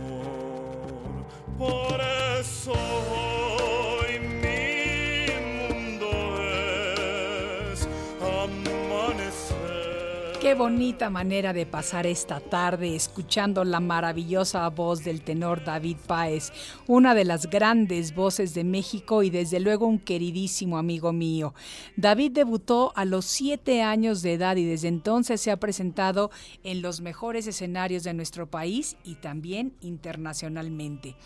[10.56, 16.52] Bonita manera de pasar esta tarde escuchando la maravillosa voz del tenor David Páez,
[16.86, 21.54] una de las grandes voces de México y desde luego un queridísimo amigo mío.
[21.96, 26.30] David debutó a los siete años de edad y desde entonces se ha presentado
[26.62, 31.16] en los mejores escenarios de nuestro país y también internacionalmente.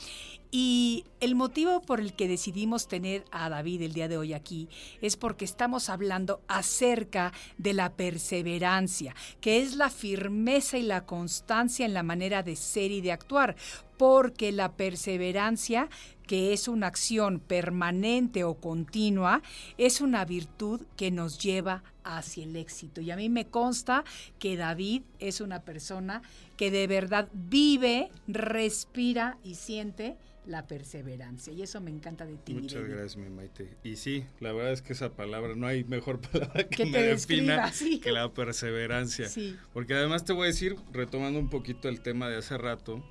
[0.50, 4.68] Y el motivo por el que decidimos tener a David el día de hoy aquí
[5.02, 11.84] es porque estamos hablando acerca de la perseverancia, que es la firmeza y la constancia
[11.84, 13.56] en la manera de ser y de actuar,
[13.98, 15.90] porque la perseverancia
[16.28, 19.40] que es una acción permanente o continua,
[19.78, 23.00] es una virtud que nos lleva hacia el éxito.
[23.00, 24.04] Y a mí me consta
[24.38, 26.20] que David es una persona
[26.58, 31.52] que de verdad vive, respira y siente la perseverancia.
[31.52, 32.54] Y eso me encanta de ti.
[32.54, 33.76] Muchas gracias, mi Maite.
[33.84, 37.02] Y sí, la verdad es que esa palabra, no hay mejor palabra que, Que me
[37.02, 38.00] defina sí.
[38.00, 39.28] que la perseverancia.
[39.28, 39.56] Sí.
[39.74, 43.04] Porque además te voy a decir, retomando un poquito el tema de hace rato,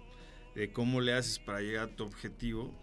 [0.55, 2.73] de cómo le haces para llegar a tu objetivo.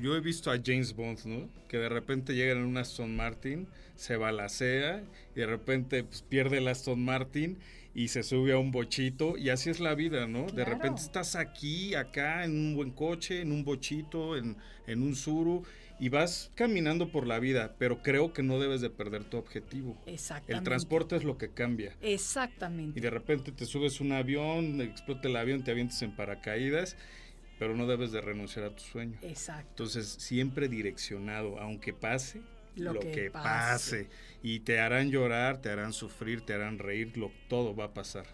[0.00, 1.48] Yo he visto a James Bond, ¿no?
[1.68, 6.58] Que de repente llega en un Aston Martin, se balacea y de repente pues, pierde
[6.58, 7.58] el Aston Martin
[7.98, 10.42] y se sube a un bochito y así es la vida, ¿no?
[10.44, 10.72] De Claro.
[10.72, 15.62] repente estás aquí, acá, en un buen coche, en un bochito, en, en un suru
[15.98, 19.96] y vas caminando por la vida, pero creo que no debes de perder tu objetivo.
[20.04, 20.52] Exactamente.
[20.58, 21.96] El transporte es lo que cambia.
[22.02, 23.00] Y Exactamente.
[23.00, 26.98] de repente te subes un avión, explota el avión, te avientas en paracaídas.
[27.58, 29.18] pero no debes de renunciar a tu sueño.
[29.22, 29.66] Exacto.
[29.70, 32.42] Entonces, siempre direccionado, aunque pase
[32.76, 34.04] Lo lo, que que, pase.
[34.04, 34.08] pase.
[34.42, 38.26] Y te harán llorar, te harán sufrir, te harán reír, lo, todo va a pasar.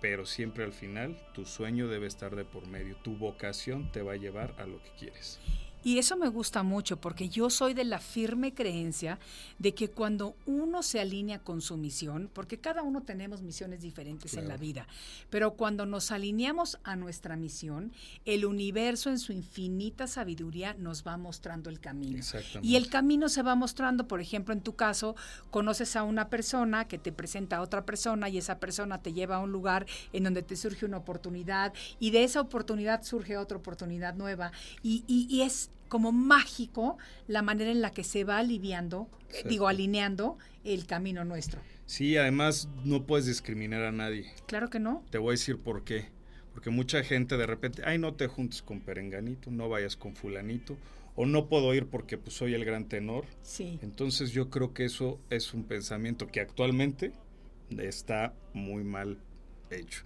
[0.00, 2.96] Pero siempre al final, tu sueño debe estar de por medio.
[2.96, 5.40] Tu vocación te va a llevar a lo que quieres.
[5.84, 9.18] Y eso me gusta mucho porque yo soy de la firme creencia
[9.58, 14.32] de que cuando uno se alinea con su misión, porque cada uno tenemos misiones diferentes
[14.34, 14.86] en la vida,
[15.30, 17.92] pero cuando nos alineamos a nuestra misión,
[18.24, 22.18] el universo en su infinita sabiduría nos va mostrando el camino.
[22.64, 25.14] Y el camino se va mostrando, por ejemplo, en tu caso,
[25.50, 29.36] conoces a una persona que te presenta a otra persona y esa persona te lleva
[29.36, 33.58] a un lugar en donde te surge una oportunidad y de esa oportunidad surge otra
[33.58, 34.50] oportunidad nueva.
[34.82, 39.26] Y, y- y es como mágico la manera en la que se va aliviando, eh,
[39.28, 39.48] Exacto.
[39.48, 41.60] digo, alineando el camino nuestro.
[41.86, 44.26] Sí, además no puedes discriminar a nadie.
[44.48, 45.04] Claro que no.
[45.10, 46.06] Te voy a decir por qué.
[46.52, 50.76] Porque mucha gente de repente, ay, no te juntes con Perenganito, no vayas con fulanito,
[51.14, 53.24] o no puedo ir porque pues soy el gran tenor.
[53.44, 53.78] Sí.
[53.80, 57.12] Entonces yo creo que eso es un pensamiento que actualmente
[57.78, 59.20] está muy mal
[59.70, 60.02] hecho.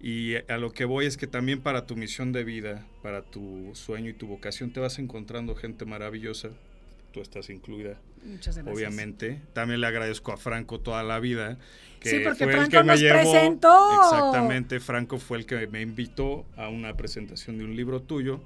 [0.00, 3.70] Y a lo que voy es que también para tu misión de vida, para tu
[3.74, 6.50] sueño y tu vocación, te vas encontrando gente maravillosa.
[7.12, 8.76] Tú estás incluida, Muchas gracias.
[8.76, 9.40] obviamente.
[9.54, 11.58] También le agradezco a Franco toda la vida.
[11.98, 14.02] Que Sí, porque fue el Franco que me nos llevó- presentó.
[14.02, 18.42] Exactamente, Franco fue el que me invitó a una presentación de un libro tuyo.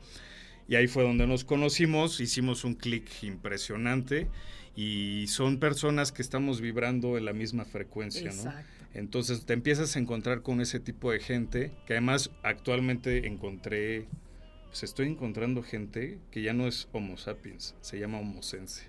[0.69, 4.29] Y ahí fue donde nos conocimos, hicimos un clic impresionante
[4.77, 8.53] y son personas que estamos vibrando en la misma frecuencia, ¿no?
[8.95, 14.07] Entonces te empiezas a encontrar con ese tipo de gente, que además actualmente encontré,
[14.69, 18.85] pues estoy encontrando gente que ya no es Homo sapiens, se llama Homo sense.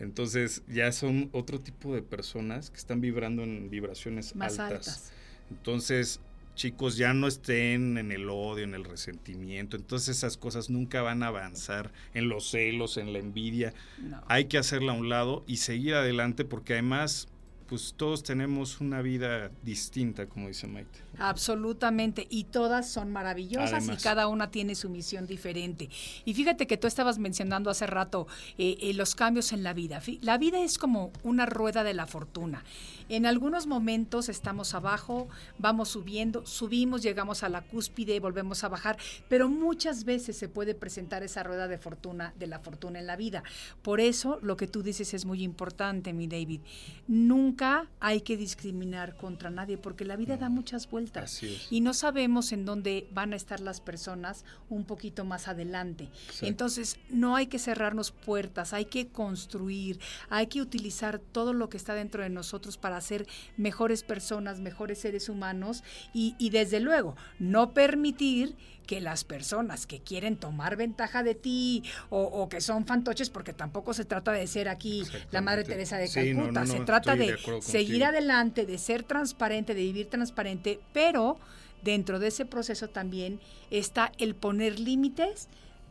[0.00, 4.88] Entonces ya son otro tipo de personas que están vibrando en vibraciones Más altas.
[4.88, 5.12] altas.
[5.50, 6.20] Entonces,
[6.54, 9.76] chicos, ya no estén en el odio, en el resentimiento.
[9.76, 13.74] Entonces esas cosas nunca van a avanzar en los celos, en la envidia.
[13.98, 14.22] No.
[14.26, 17.28] Hay que hacerla a un lado y seguir adelante porque además,
[17.66, 21.00] pues todos tenemos una vida distinta, como dice Maite.
[21.18, 24.00] Absolutamente, y todas son maravillosas Además.
[24.00, 25.88] y cada una tiene su misión diferente.
[26.24, 28.26] Y fíjate que tú estabas mencionando hace rato
[28.58, 30.02] eh, eh, los cambios en la vida.
[30.20, 32.64] La vida es como una rueda de la fortuna.
[33.08, 38.98] En algunos momentos estamos abajo, vamos subiendo, subimos, llegamos a la cúspide, volvemos a bajar,
[39.28, 43.16] pero muchas veces se puede presentar esa rueda de fortuna, de la fortuna en la
[43.16, 43.42] vida.
[43.82, 46.60] Por eso lo que tú dices es muy importante, mi David.
[47.06, 47.53] Nunca
[48.00, 52.64] hay que discriminar contra nadie porque la vida da muchas vueltas y no sabemos en
[52.64, 56.04] dónde van a estar las personas un poquito más adelante.
[56.04, 56.46] Exacto.
[56.46, 61.76] Entonces, no hay que cerrarnos puertas, hay que construir, hay que utilizar todo lo que
[61.76, 67.16] está dentro de nosotros para ser mejores personas, mejores seres humanos y, y desde luego,
[67.38, 72.86] no permitir que las personas que quieren tomar ventaja de ti o, o que son
[72.86, 75.64] fantoches, porque tampoco se trata de ser aquí la Madre.
[75.64, 78.06] Teresa de Sí, no, Calcuta, no, se trata de acuerdo seguir contigo.
[78.06, 81.38] adelante, de ser transparente, de vivir transparente, pero
[81.82, 85.48] dentro de ese proceso también está el poner límites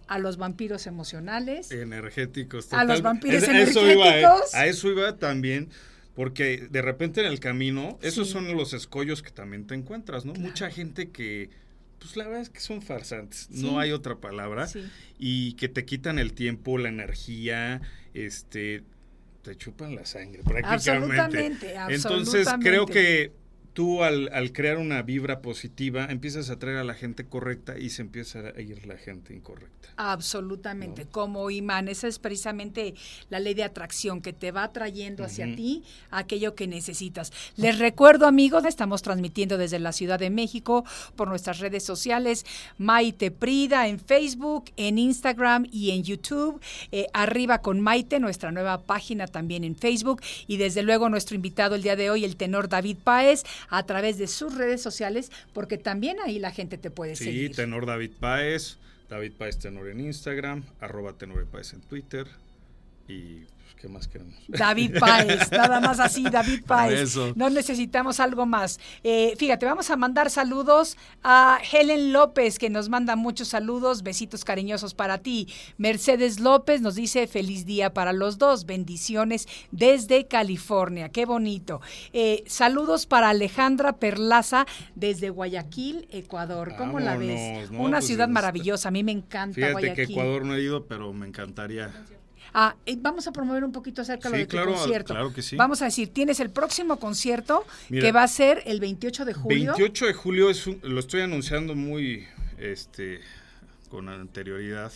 [0.08, 1.72] a los vampiros emocionales.
[1.72, 2.72] Energéticos.
[2.74, 4.20] A los vampiros Es- a eso iba, ¿eh?
[4.20, 4.54] energéticos.
[4.56, 5.70] A eso iba también,
[6.16, 10.34] porque de repente en el camino, esos son los escollos que también te encuentras, ¿no?
[10.34, 11.50] Mucha gente que,
[12.00, 13.62] pues la verdad es que son farsantes, Sí.
[13.63, 14.84] no hay otra palabra, Sí.
[15.20, 17.82] y que te quitan el tiempo, la energía,
[18.13, 18.84] este,
[19.44, 20.92] te chupan la sangre prácticamente.
[20.92, 22.94] Absolutamente, Entonces creo absolutamente.
[22.94, 23.43] que
[23.74, 27.90] tú al, al crear una vibra positiva empiezas a atraer a la gente correcta y
[27.90, 29.90] se empieza a ir la gente incorrecta.
[29.98, 31.88] Absolutamente, como imán.
[31.88, 32.96] Esa es precisamente
[33.30, 37.32] la ley de atracción que te va atrayendo hacia ti aquello que necesitas.
[37.56, 40.84] Les recuerdo, amigos, estamos transmitiendo desde la Ciudad de México
[41.16, 42.46] por nuestras redes sociales,
[42.78, 46.62] Maite Prida en Facebook, en Instagram y en YouTube.
[46.92, 50.22] Eh, Arriba con Maite, nuestra nueva página también en Facebook.
[50.48, 54.17] Y desde luego nuestro invitado el día de hoy, el tenor David Páez, a través
[54.17, 57.56] de sus redes sociales, porque también ahí la gente te puede Sí, seguir.
[57.56, 58.78] tenor David Páez,
[59.10, 62.28] David Páez Tenor en Instagram, arroba Tenor Páez en Twitter
[63.08, 63.41] y
[63.84, 64.34] ¿qué más queremos?
[64.48, 67.02] David Páez, nada más así, David Páez.
[67.02, 67.34] eso.
[67.36, 68.80] No necesitamos algo más.
[69.04, 74.46] Eh, fíjate, vamos a mandar saludos a Helen López, que nos manda muchos saludos, besitos
[74.46, 75.50] cariñosos para ti.
[75.78, 81.82] Mercedes López nos dice feliz día para los dos, bendiciones desde California, qué bonito.
[82.13, 84.65] Eh, saludos para Alejandra Perlaza
[84.96, 86.76] desde Guayaquil, Ecuador.
[86.78, 87.69] ¿Cómo la ves?
[87.72, 90.06] Una Pues, ciudad está- maravillosa, a mí me encanta Fíjate Guayaquil.
[90.08, 91.91] que Ecuador no he ido, pero me encantaría.
[92.54, 95.13] Ah, eh, vamos a promover un poquito acerca de Sí, lo de claro, tu concierto.
[95.13, 95.56] claro que sí.
[95.56, 99.34] Vamos a decir, tienes el próximo concierto Mira, que va a ser el 28 de
[99.34, 99.74] julio.
[99.78, 102.26] 28 de julio es un- lo estoy anunciando muy
[102.58, 103.22] este
[103.89, 104.91] con anterioridad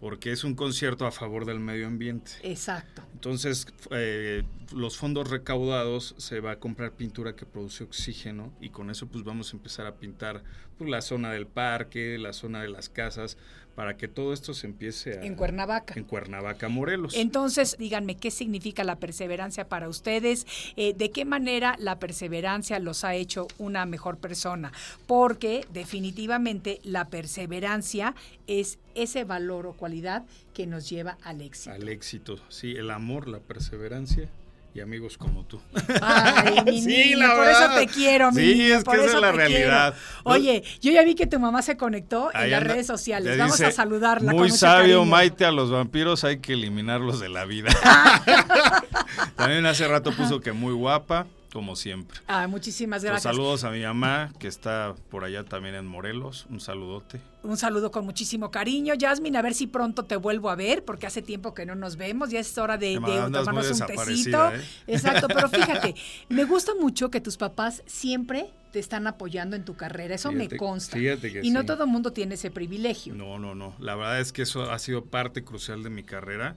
[0.00, 2.32] porque es un concierto a favor del medio ambiente.
[2.42, 3.02] Exacto.
[3.12, 8.88] Entonces, eh, los fondos recaudados se va a comprar pintura que produce oxígeno y con
[8.90, 10.42] eso pues vamos a empezar a pintar
[10.78, 13.36] pues, la zona del parque, la zona de las casas,
[13.74, 15.22] para que todo esto se empiece a...
[15.22, 15.94] En Cuernavaca.
[15.96, 17.14] En Cuernavaca, Morelos.
[17.14, 20.46] Entonces, díganme, ¿qué significa la perseverancia para ustedes?
[20.76, 24.72] Eh, ¿De qué manera la perseverancia los ha hecho una mejor persona?
[25.06, 28.14] Porque definitivamente la perseverancia
[28.46, 31.74] es ese valor o cualidad que nos lleva al éxito.
[31.74, 34.28] Al éxito, sí, el amor, la perseverancia
[34.72, 35.60] y amigos como tú.
[36.00, 39.32] Ay, mi sí, por eso te quiero, mi Sí, es por que esa es la
[39.32, 39.94] realidad.
[39.94, 40.20] quiero.
[40.24, 42.74] Oye, yo ya vi que tu mamá se conectó en Ahí las anda.
[42.74, 43.32] redes sociales.
[43.32, 44.30] Le Vamos dice, a saludarla.
[44.32, 45.04] Muy con sabio, cariño.
[45.06, 47.70] Maite, a los vampiros hay que eliminarlos de la vida.
[49.36, 52.18] También hace rato puso que muy guapa, como siempre.
[52.26, 53.22] Ah, muchísimas gracias.
[53.22, 56.46] saludos a mi mamá, que está por allá también en Morelos.
[56.48, 57.20] Un saludote.
[57.42, 58.94] Un saludo con muchísimo cariño.
[58.98, 61.96] Jasmine, a ver si pronto te vuelvo a ver, porque hace tiempo que no nos
[61.96, 62.30] vemos.
[62.30, 64.52] Ya es hora de, de tomarnos un tecito.
[64.52, 64.60] ¿eh?
[64.86, 65.94] Exacto, pero fíjate,
[66.28, 70.14] me gusta mucho que tus papás siempre te están apoyando en tu carrera.
[70.14, 70.96] Eso me consta.
[70.96, 71.66] fíjate que y no sí.
[71.66, 73.14] todo el mundo tiene ese privilegio.
[73.14, 73.74] No, no, no.
[73.80, 76.56] La verdad es que eso ha sido parte crucial de mi carrera.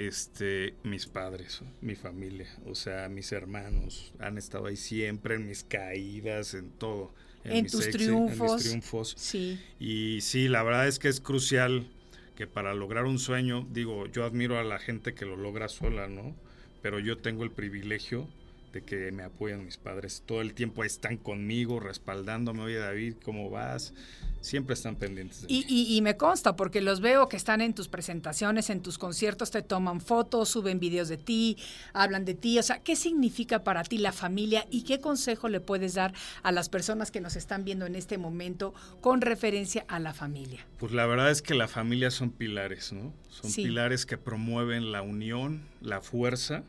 [0.00, 5.62] Este, mis padres, mi familia, o sea, mis hermanos han estado ahí siempre en mis
[5.62, 7.12] caídas, en todo.
[7.44, 8.50] En mis tus triunfos.
[8.50, 9.14] En mis triunfos.
[9.18, 9.60] Sí.
[9.78, 11.86] Y sí, la verdad es que es crucial
[12.34, 16.08] que para lograr un sueño, digo, yo admiro a la gente que lo logra sola,
[16.08, 16.34] ¿no?
[16.80, 18.26] Pero yo tengo el privilegio
[18.72, 20.22] de que me apoyan mis padres.
[20.26, 22.62] Todo el tiempo están conmigo, respaldándome.
[22.62, 23.92] Oye, David, ¿cómo vas?
[24.40, 25.64] Siempre están pendientes de Y, mí.
[25.68, 29.50] y- y me consta, porque los veo que están en tus presentaciones, en tus conciertos,
[29.50, 31.58] te toman fotos, suben videos de ti,
[31.92, 32.58] hablan de ti.
[32.58, 36.52] O sea, ¿qué significa para ti la familia y qué consejo le puedes dar a
[36.52, 40.66] las personas que nos están viendo en este momento con referencia a la familia?
[40.78, 43.12] Pues la verdad es que la familia son pilares, ¿no?
[43.28, 43.64] Son Sí.
[43.64, 46.62] pilares que promueven la unión, la fuerza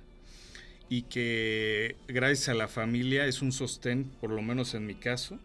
[0.91, 5.39] y que gracias a la familia es un sostén, por lo menos en mi caso,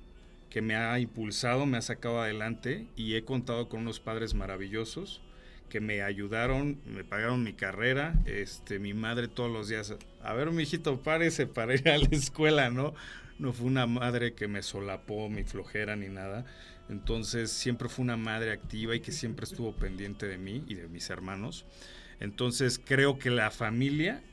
[0.51, 5.23] que me ha impulsado, me ha sacado adelante y he contado con unos padres maravillosos
[5.69, 10.51] que me ayudaron, me pagaron mi carrera, este, mi madre todos los días, a ver,
[10.51, 12.93] mi hijito, párese para ir a la escuela, ¿no?
[13.39, 16.45] No fue una madre que me solapó mi flojera ni nada.
[16.89, 20.89] Entonces siempre fue una madre activa y que siempre estuvo pendiente de mí y de
[20.89, 21.67] mis hermanos.
[22.19, 24.25] Entonces creo que la familia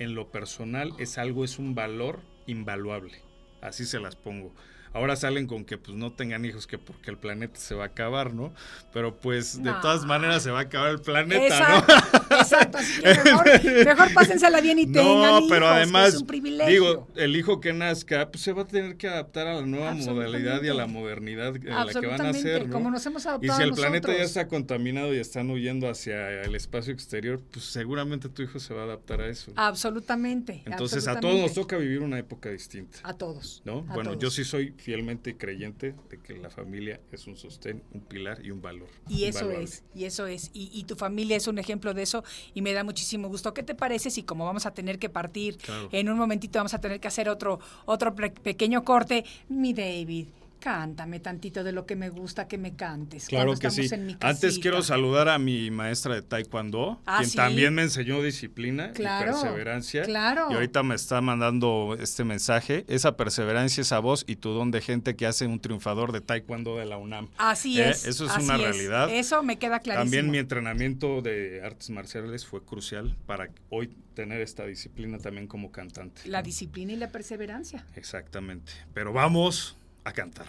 [0.00, 3.20] en lo personal es algo, es un valor invaluable.
[3.60, 4.52] Así se las pongo.
[4.92, 7.86] Ahora salen con que pues no tengan hijos que porque el planeta se va a
[7.88, 8.52] acabar, ¿no?
[8.92, 9.80] Pero pues de No.
[9.80, 12.78] todas maneras se va a acabar el planeta, Exacto, exacto.
[12.78, 14.92] Así que mejor, mejor pásensela bien y ¿no?
[14.92, 16.72] tengan No, hijos, pero además, es un privilegio.
[16.72, 19.94] digo, el hijo que nazca, pues se va a tener que adaptar a la nueva
[19.94, 22.72] modalidad y a la modernidad en la que van a hacer, ¿no?
[22.72, 26.42] como nos hemos Y adaptado si el planeta ya está contaminado y están huyendo hacia
[26.42, 29.52] el espacio exterior, pues seguramente tu hijo se va a adaptar a eso.
[29.56, 30.62] Absolutamente.
[30.66, 32.98] Entonces a todos nos toca vivir una época distinta.
[33.02, 33.62] A todos.
[33.64, 33.86] ¿no?
[33.88, 38.00] a Bueno, yo sí soy fielmente creyente de que la familia es un sostén, un
[38.00, 38.88] pilar y un valor.
[39.08, 40.50] Y eso es, y eso es.
[40.52, 42.24] Y, y tu familia es un ejemplo de eso
[42.54, 43.52] y me da muchísimo gusto.
[43.54, 45.88] ¿Qué te parece si como vamos a tener que partir Claro.
[45.92, 49.24] en un momentito vamos a tener que hacer otro otro pequeño corte?
[49.48, 50.26] Mi David,
[50.60, 53.26] cántame tantito de lo que me gusta que me cantes.
[53.26, 53.88] Claro que sí.
[53.92, 57.36] en mi Antes quiero saludar a mi maestra de Taekwondo, Ah, quien ¿sí?
[57.36, 60.02] también me enseñó disciplina Claro, y perseverancia.
[60.02, 60.48] claro.
[60.50, 62.84] Y ahorita me está mandando este mensaje.
[62.88, 66.76] Esa perseverancia, esa voz y tu don de gente que hace un triunfador de Taekwondo
[66.76, 67.28] de la UNAM.
[67.38, 68.04] Así Eh, es.
[68.06, 69.08] Eso es así una realidad.
[69.10, 70.04] Eso me queda clarísimo.
[70.04, 75.72] También mi entrenamiento de artes marciales fue crucial para hoy tener esta disciplina también como
[75.72, 76.22] cantante.
[76.28, 77.86] La disciplina y la perseverancia.
[77.96, 78.72] Exactamente.
[78.92, 79.76] Pero vamos
[80.10, 80.46] a cantar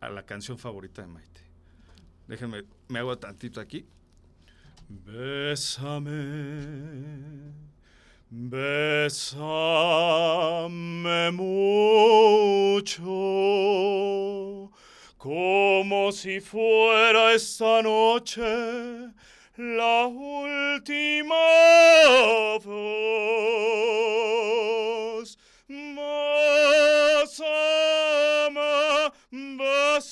[0.00, 1.40] a la canción favorita de Maite.
[2.28, 3.84] Déjenme, me hago tantito aquí.
[4.88, 6.62] Bésame,
[8.30, 9.72] bésame
[11.32, 13.02] mucho,
[15.16, 18.44] como si fuera esta noche
[19.56, 21.34] la última
[22.64, 22.96] vez.
[25.68, 26.95] Bésame,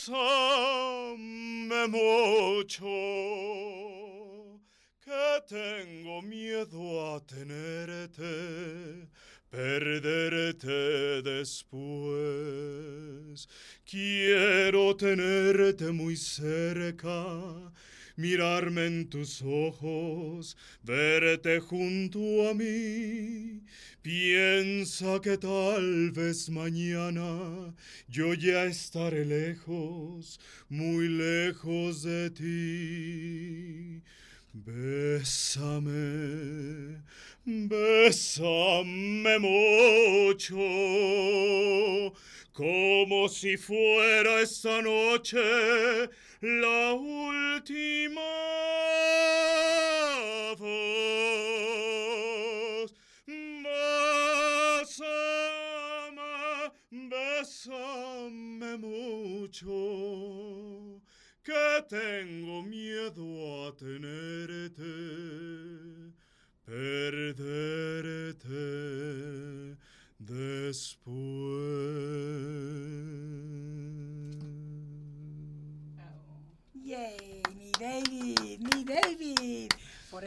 [0.05, 2.85] bésame mucho,
[5.01, 9.09] que tengo miedo a tenerte
[9.51, 12.19] perderte después.
[13.85, 17.73] Quiero tenerte muy cerca,
[18.17, 23.63] mirarme en tus ojos, verte junto a mí.
[24.03, 27.75] Piensa que tal vez mañana
[28.09, 30.39] yo ya estaré lejos,
[30.69, 34.03] muy lejos de ti.
[34.57, 35.91] Bésame,
[37.45, 40.55] bésame mucho,
[42.53, 46.09] como si fuera esta noche
[46.41, 48.21] la última
[50.61, 51.75] vez.
[54.87, 55.11] Bésame,
[56.93, 60.25] bésame mucho
[61.45, 64.83] que tengo miedo a tenerte,
[66.65, 68.49] perderte
[70.19, 71.05] después.
[76.83, 79.71] Yay, mi David, mi David.
[80.11, 80.24] Por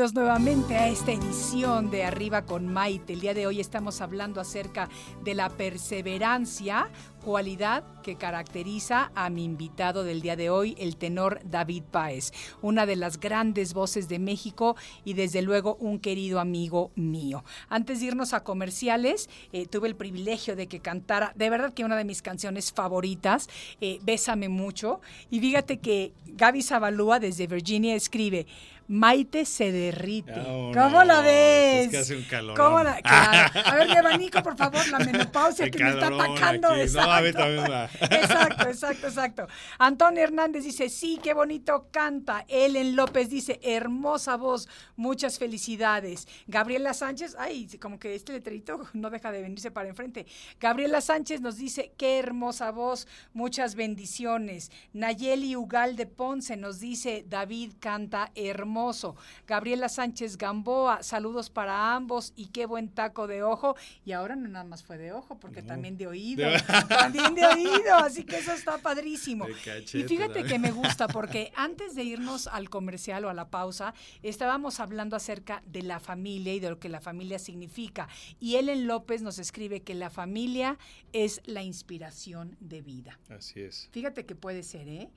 [0.00, 3.12] Bienvenidos nuevamente a esta edición de Arriba con Maite.
[3.12, 4.88] El día de hoy estamos hablando acerca
[5.22, 6.88] de la perseverancia,
[7.20, 12.86] cualidad que caracteriza a mi invitado del día de hoy, el tenor David Páez, una
[12.86, 17.44] de las grandes voces de México y desde luego un querido amigo mío.
[17.68, 21.84] Antes de irnos a comerciales, eh, tuve el privilegio de que cantara, de verdad que
[21.84, 23.48] una de mis canciones favoritas,
[23.80, 25.00] eh, Bésame mucho.
[25.30, 28.46] Y fíjate que Gaby Zabalúa desde Virginia escribe,
[28.88, 30.32] Maite se derrite.
[30.48, 31.84] Oh, ¿Cómo la ves?
[31.84, 32.56] es que hace un calorón.
[32.56, 33.60] ¿Cómo la- claro.
[33.64, 36.70] A ver, mi abanico, por favor, la menopausia que me está atacando.
[36.70, 36.74] No,
[37.20, 38.04] a mí exacto.
[38.14, 39.46] exacto, exacto, exacto.
[39.78, 42.44] Antonio Hernández dice, sí, qué bonito canta.
[42.48, 46.26] Ellen López dice, hermosa voz, muchas felicidades.
[46.46, 50.26] Gabriela Sánchez, ay, como que este letrerito no deja de venirse para enfrente.
[50.58, 54.70] Gabriela Sánchez nos dice, qué hermosa voz, muchas bendiciones.
[54.92, 59.16] Nayeli Ugalde Ponce nos dice, David canta hermoso.
[59.46, 63.76] Gabriela Sánchez Gamboa, saludos para ambos y qué buen taco de ojo.
[64.04, 66.48] Y ahora no nada más fue de ojo, porque también de oído.
[66.50, 66.62] De-
[67.02, 69.46] también de oído, así que eso está padrísimo.
[69.64, 73.50] Cachete Y fíjate que me gusta porque antes de irnos al comercial o a la
[73.50, 78.08] pausa, estábamos hablando acerca de la familia y de lo que la familia significa.
[78.38, 80.78] Y Ellen López nos escribe que la familia
[81.12, 83.18] es la inspiración de vida.
[83.28, 83.88] Así es.
[83.92, 85.10] Fíjate que puede ser, ¿eh?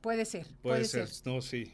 [0.00, 0.46] Puede ser.
[0.62, 1.08] Puede, ser.
[1.24, 1.72] No, sí.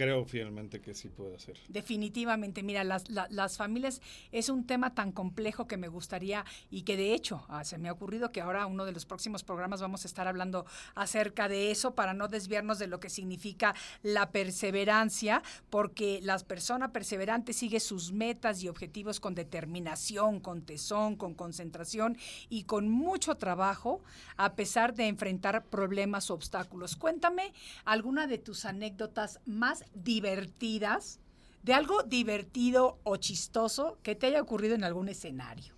[0.00, 1.58] Creo fielmente que sí puede ser.
[1.68, 4.00] Definitivamente, mira, las, la- las familias
[4.32, 7.90] es un tema tan complejo que me gustaría y que de hecho ah, se me
[7.90, 11.70] ha ocurrido que ahora uno de los próximos programas vamos a estar hablando acerca de
[11.70, 17.78] eso para no desviarnos de lo que significa la perseverancia, porque la persona perseverante sigue
[17.78, 22.16] sus metas y objetivos con determinación, con tesón, con concentración
[22.48, 24.02] y con mucho trabajo
[24.38, 26.96] a pesar de enfrentar problemas o obstáculos.
[26.96, 27.52] Cuéntame
[27.84, 31.20] alguna de tus anécdotas más divertidas,
[31.62, 35.74] de algo divertido o chistoso que te haya ocurrido en algún escenario.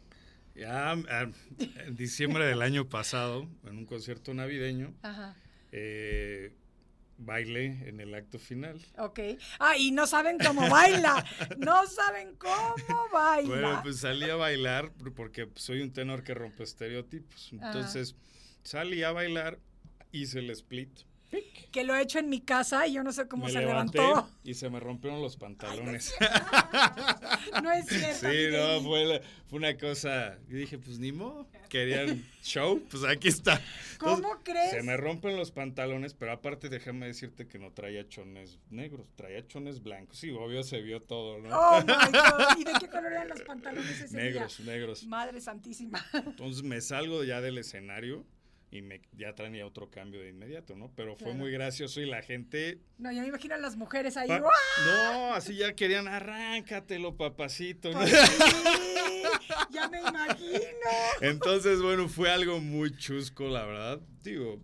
[0.54, 5.34] Ya ah, en diciembre del año pasado, en un concierto navideño, Ajá.
[5.72, 6.54] eh,
[7.18, 8.80] bailé en el acto final.
[8.98, 9.20] Ok.
[9.58, 11.24] Ah, y no saben cómo baila.
[11.58, 12.74] No saben cómo
[13.12, 13.48] baila.
[13.48, 17.50] Bueno, pues salí a bailar porque soy un tenor que rompe estereotipos.
[17.52, 18.16] Entonces
[18.62, 19.58] salí a bailar,
[20.10, 20.90] hice el split.
[21.32, 23.58] Pic, que lo he hecho en mi casa y yo no sé cómo me se
[23.60, 24.28] levantó.
[24.44, 26.14] y se me rompieron los pantalones.
[27.62, 28.30] No es cierto.
[28.30, 30.38] Sí, no, fue, la- fue una cosa.
[30.48, 31.46] Yo dije, pues ni modo.
[31.68, 33.60] Querían show, pues aquí está.
[33.98, 34.70] ¿Cómo crees?
[34.72, 39.46] Se me rompen los pantalones, pero aparte déjame decirte que no traía chones negros, traía
[39.46, 40.18] chones blancos.
[40.18, 41.48] Sí, obvio se vio todo, ¿no?
[41.58, 42.46] Oh my God.
[42.58, 44.72] ¿Y de qué color eran los pantalones ese negros, día?
[44.72, 45.04] negros.
[45.04, 46.04] Madre santísima.
[46.12, 48.24] Entonces me salgo ya del escenario
[48.72, 50.90] y me ya tenía otro cambio de inmediato, ¿no?
[50.96, 51.38] Pero fue Claro.
[51.38, 54.28] muy gracioso y la gente No, ya me imagino a las mujeres ahí.
[54.28, 57.92] No, así ya querían, arráncatelo, papacito.
[57.92, 57.98] ¿no?
[57.98, 59.22] Pues sí,
[59.70, 60.88] ya me imagino.
[61.20, 64.00] Entonces, bueno, fue algo muy chusco, la verdad.
[64.22, 64.58] Digo,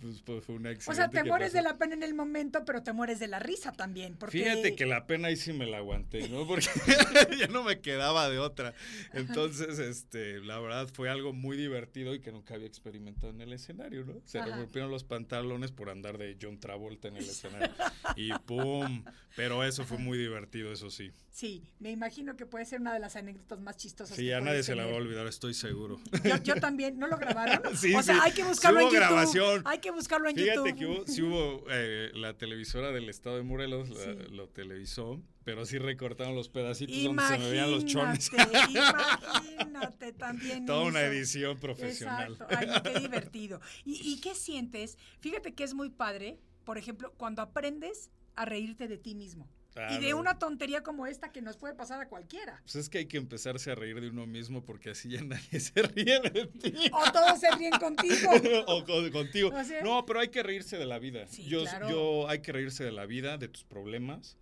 [0.00, 0.90] pues, pues, fue un accidente.
[0.90, 1.56] O sea, te mueres pasó.
[1.58, 4.16] de la pena en el momento, pero te mueres de la risa también.
[4.16, 4.38] Porque...
[4.38, 6.46] Fíjate que la pena ahí sí me la aguanté, ¿no?
[6.46, 6.68] Porque
[7.38, 8.74] ya no me quedaba de otra.
[9.12, 13.52] Entonces, este, la verdad fue algo muy divertido y que nunca había experimentado en el
[13.52, 14.14] escenario, ¿no?
[14.24, 14.56] Se Ajá.
[14.56, 17.72] rompieron los pantalones por andar de John Travolta en el escenario.
[18.16, 19.04] Y ¡pum!
[19.36, 21.10] Pero eso fue muy divertido, eso sí.
[21.30, 24.16] Sí, me imagino que puede ser una de las anécdotas más chistosas.
[24.16, 25.98] Sí, que a nadie se la va a olvidar, estoy seguro.
[26.22, 27.60] Yo, yo también, ¿no lo grabaron?
[27.76, 28.20] Sí, o sea, sí.
[28.22, 29.00] hay que buscarlo Sí en YouTube.
[29.08, 29.62] grabación.
[29.64, 30.78] Hay que buscarlo en Fíjate YouTube.
[30.78, 34.18] que hubo, sí hubo eh, la televisora del estado de Morelos, la- Sí.
[34.30, 38.30] lo televisó, pero sí recortaron los pedacitos donde se me veían los chones.
[38.32, 40.66] Imagínate, imagínate también.
[40.66, 41.12] Toda una hizo.
[41.12, 42.32] edición profesional.
[42.32, 43.60] Exacto, ay, qué divertido.
[43.84, 44.98] ¿Y, ¿Y qué sientes?
[45.20, 49.48] Fíjate que es muy padre, por ejemplo, cuando aprendes a reírte de ti mismo.
[49.90, 52.60] Y de una tontería como esta que nos puede pasar a cualquiera.
[52.62, 55.58] Pues es que hay que empezarse a reír de uno mismo porque así ya nadie
[55.60, 56.72] se ríe de ti.
[56.92, 58.30] O todos se ríen contigo.
[58.68, 59.50] o con- contigo.
[59.52, 61.26] O sea- no, pero hay que reírse de la vida.
[61.26, 61.90] Sí, yo, claro.
[61.90, 64.36] yo hay que reírse de la vida, de tus problemas.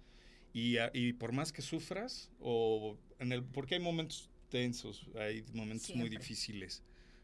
[0.52, 5.96] Y, y por más que sufras, o en el, porque hay momentos tensos, hay momentos
[5.96, 6.82] muy difíciles.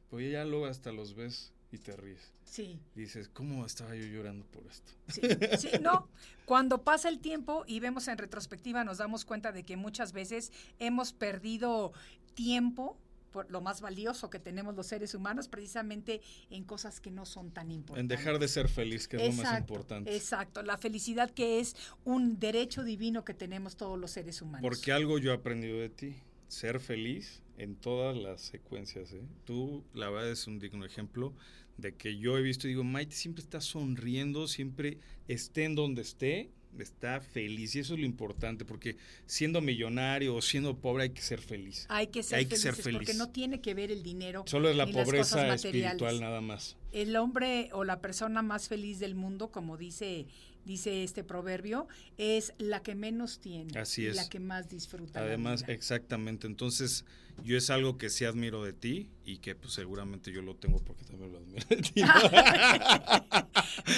[0.09, 2.33] Pues ya luego hasta los ves y te ríes.
[2.45, 2.81] Sí.
[2.95, 4.93] Y dices, ¿cómo estaba yo llorando por esto?
[5.09, 5.21] Sí,
[5.59, 6.09] sí, no.
[6.45, 10.53] Cuando pasa el tiempo y vemos en retrospectiva, nos damos cuenta de que muchas veces
[10.79, 11.93] hemos perdido
[12.35, 12.97] tiempo,
[13.31, 17.51] por lo más valioso que tenemos los seres humanos, precisamente en cosas que no son
[17.51, 18.01] tan importantes.
[18.01, 20.17] En dejar de ser feliz, que es lo más importante.
[20.17, 24.63] Exacto, la felicidad que es un derecho divino que tenemos todos los seres humanos.
[24.63, 26.17] Porque algo yo he aprendido de ti,
[26.49, 29.13] ser feliz en todas las secuencias.
[29.13, 29.23] ¿eh?
[29.45, 31.35] Tú, la verdad, es un digno ejemplo
[31.77, 36.03] de que yo he visto y digo, Maite siempre está sonriendo, siempre esté en donde
[36.03, 37.75] esté, está feliz.
[37.75, 38.97] Y eso es lo importante, porque
[39.27, 41.87] siendo millonario o siendo pobre hay que ser feliz.
[41.89, 43.19] hay que ser, hay que ser felices, porque feliz.
[43.19, 44.45] no tiene que ver el dinero.
[44.47, 46.77] Solo es la pobreza espiritual nada más.
[46.93, 50.27] El hombre o la persona más feliz del mundo, como dice
[50.69, 51.89] dice este proverbio,
[52.19, 54.15] es la que menos tiene Así es.
[54.15, 55.19] la que más disfruta.
[55.21, 55.73] la Además, vida.
[55.73, 56.47] exactamente.
[56.47, 57.05] Entonces,
[57.45, 60.79] yo es algo que sí admiro de ti y que pues seguramente yo lo tengo
[60.79, 62.03] porque también lo admiro de ti.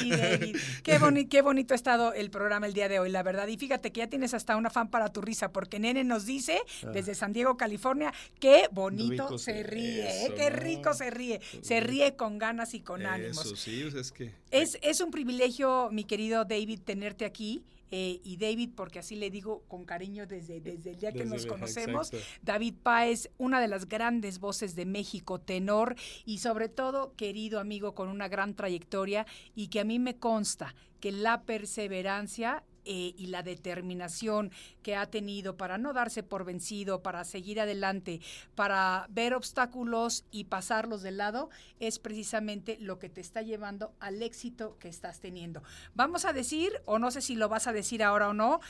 [0.08, 3.46] David, qué, boni- qué bonito ha estado el programa el día de hoy, la verdad.
[3.48, 6.60] Y fíjate que ya tienes hasta una fan para tu risa, porque Nene nos dice
[6.92, 9.26] desde San Diego, California, qué bonito Ah.
[9.26, 10.32] Rico se se- ríe, ¿eh?
[10.36, 10.56] qué ¿no?
[10.56, 11.40] rico se ríe.
[11.62, 13.44] Se ríe con ganas y con ánimos.
[13.46, 17.64] Eso sí, pues, es que Es, es un privilegio, mi querido David, tenerte aquí.
[17.90, 21.46] Eh, y David, porque así le digo con cariño desde, desde el día que nos
[21.46, 22.40] conocemos, exacto.
[22.42, 27.94] David Páez, una de las grandes voces de México, tenor y sobre todo querido amigo
[27.94, 33.26] con una gran trayectoria y que a mí me consta que la perseverancia eh, y
[33.26, 34.50] la determinación
[34.82, 38.20] que ha tenido para no darse por vencido, para seguir adelante,
[38.54, 44.22] para ver obstáculos y pasarlos de lado, es precisamente lo que te está llevando al
[44.22, 45.62] éxito que estás teniendo.
[45.94, 48.60] Vamos a decir, o no sé si lo vas a decir ahora o no,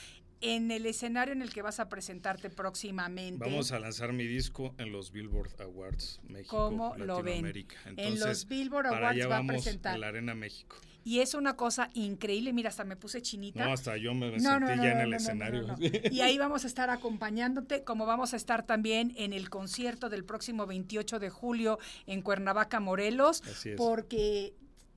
[0.41, 3.45] en el escenario en el que vas a presentarte próximamente.
[3.45, 7.43] vamos a lanzar mi disco en los Billboard Awards México, ¿Cómo lo ven?
[7.43, 7.77] Latinoamérica.
[7.87, 9.95] En Entonces, los Billboard para Awards allá va a vamos presentar.
[9.95, 10.77] en la Arena México.
[11.03, 13.65] Y es una cosa increíble, mira, hasta me puse chinita.
[13.65, 15.67] No, hasta yo me No, sentí no, no, ya en no, el no, no, escenario.
[16.11, 20.25] Y ahí vamos a estar acompañándote, como vamos a estar también en el concierto del
[20.25, 23.77] próximo 28 de julio en Cuernavaca, Morelos, Así es.
[23.77, 24.53] porque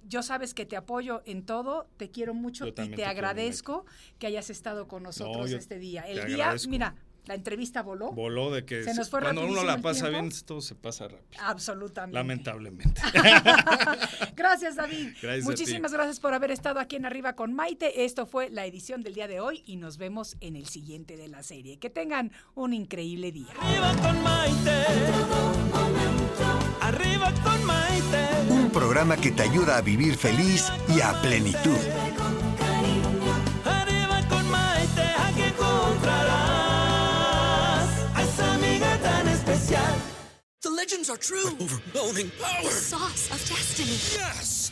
[0.08, 3.86] yo sabes que te apoyo en todo, te quiero mucho Yo y te quiero, agradezco
[4.20, 6.02] que hayas estado con nosotros este día.
[6.04, 6.70] El día, agradezco.
[6.70, 6.96] mira,
[7.26, 8.12] la entrevista voló.
[8.12, 11.42] Voló de que Se nos fue cuando uno la pasa bien, todo se pasa rápido.
[11.42, 12.16] Absolutamente.
[12.16, 13.02] Lamentablemente.
[14.36, 15.14] Gracias, David.
[15.22, 15.42] Gracias a ti.
[15.44, 18.04] Muchísimas gracias por haber estado aquí en Arriba con Maite.
[18.04, 21.30] Esto fue la edición del día de hoy y nos vemos en el siguiente de
[21.30, 21.80] la serie.
[21.80, 23.54] Que tengan un increíble día.
[23.62, 24.86] Arriba con Maite.
[26.82, 28.53] Arriba con Maite.
[28.74, 31.78] Programa que te ayuda a vivir feliz y a plenitud.
[40.62, 41.46] The legends are true.
[41.60, 42.72] overwhelming power!
[42.72, 43.98] Sauce of destiny.
[44.18, 44.72] Yes!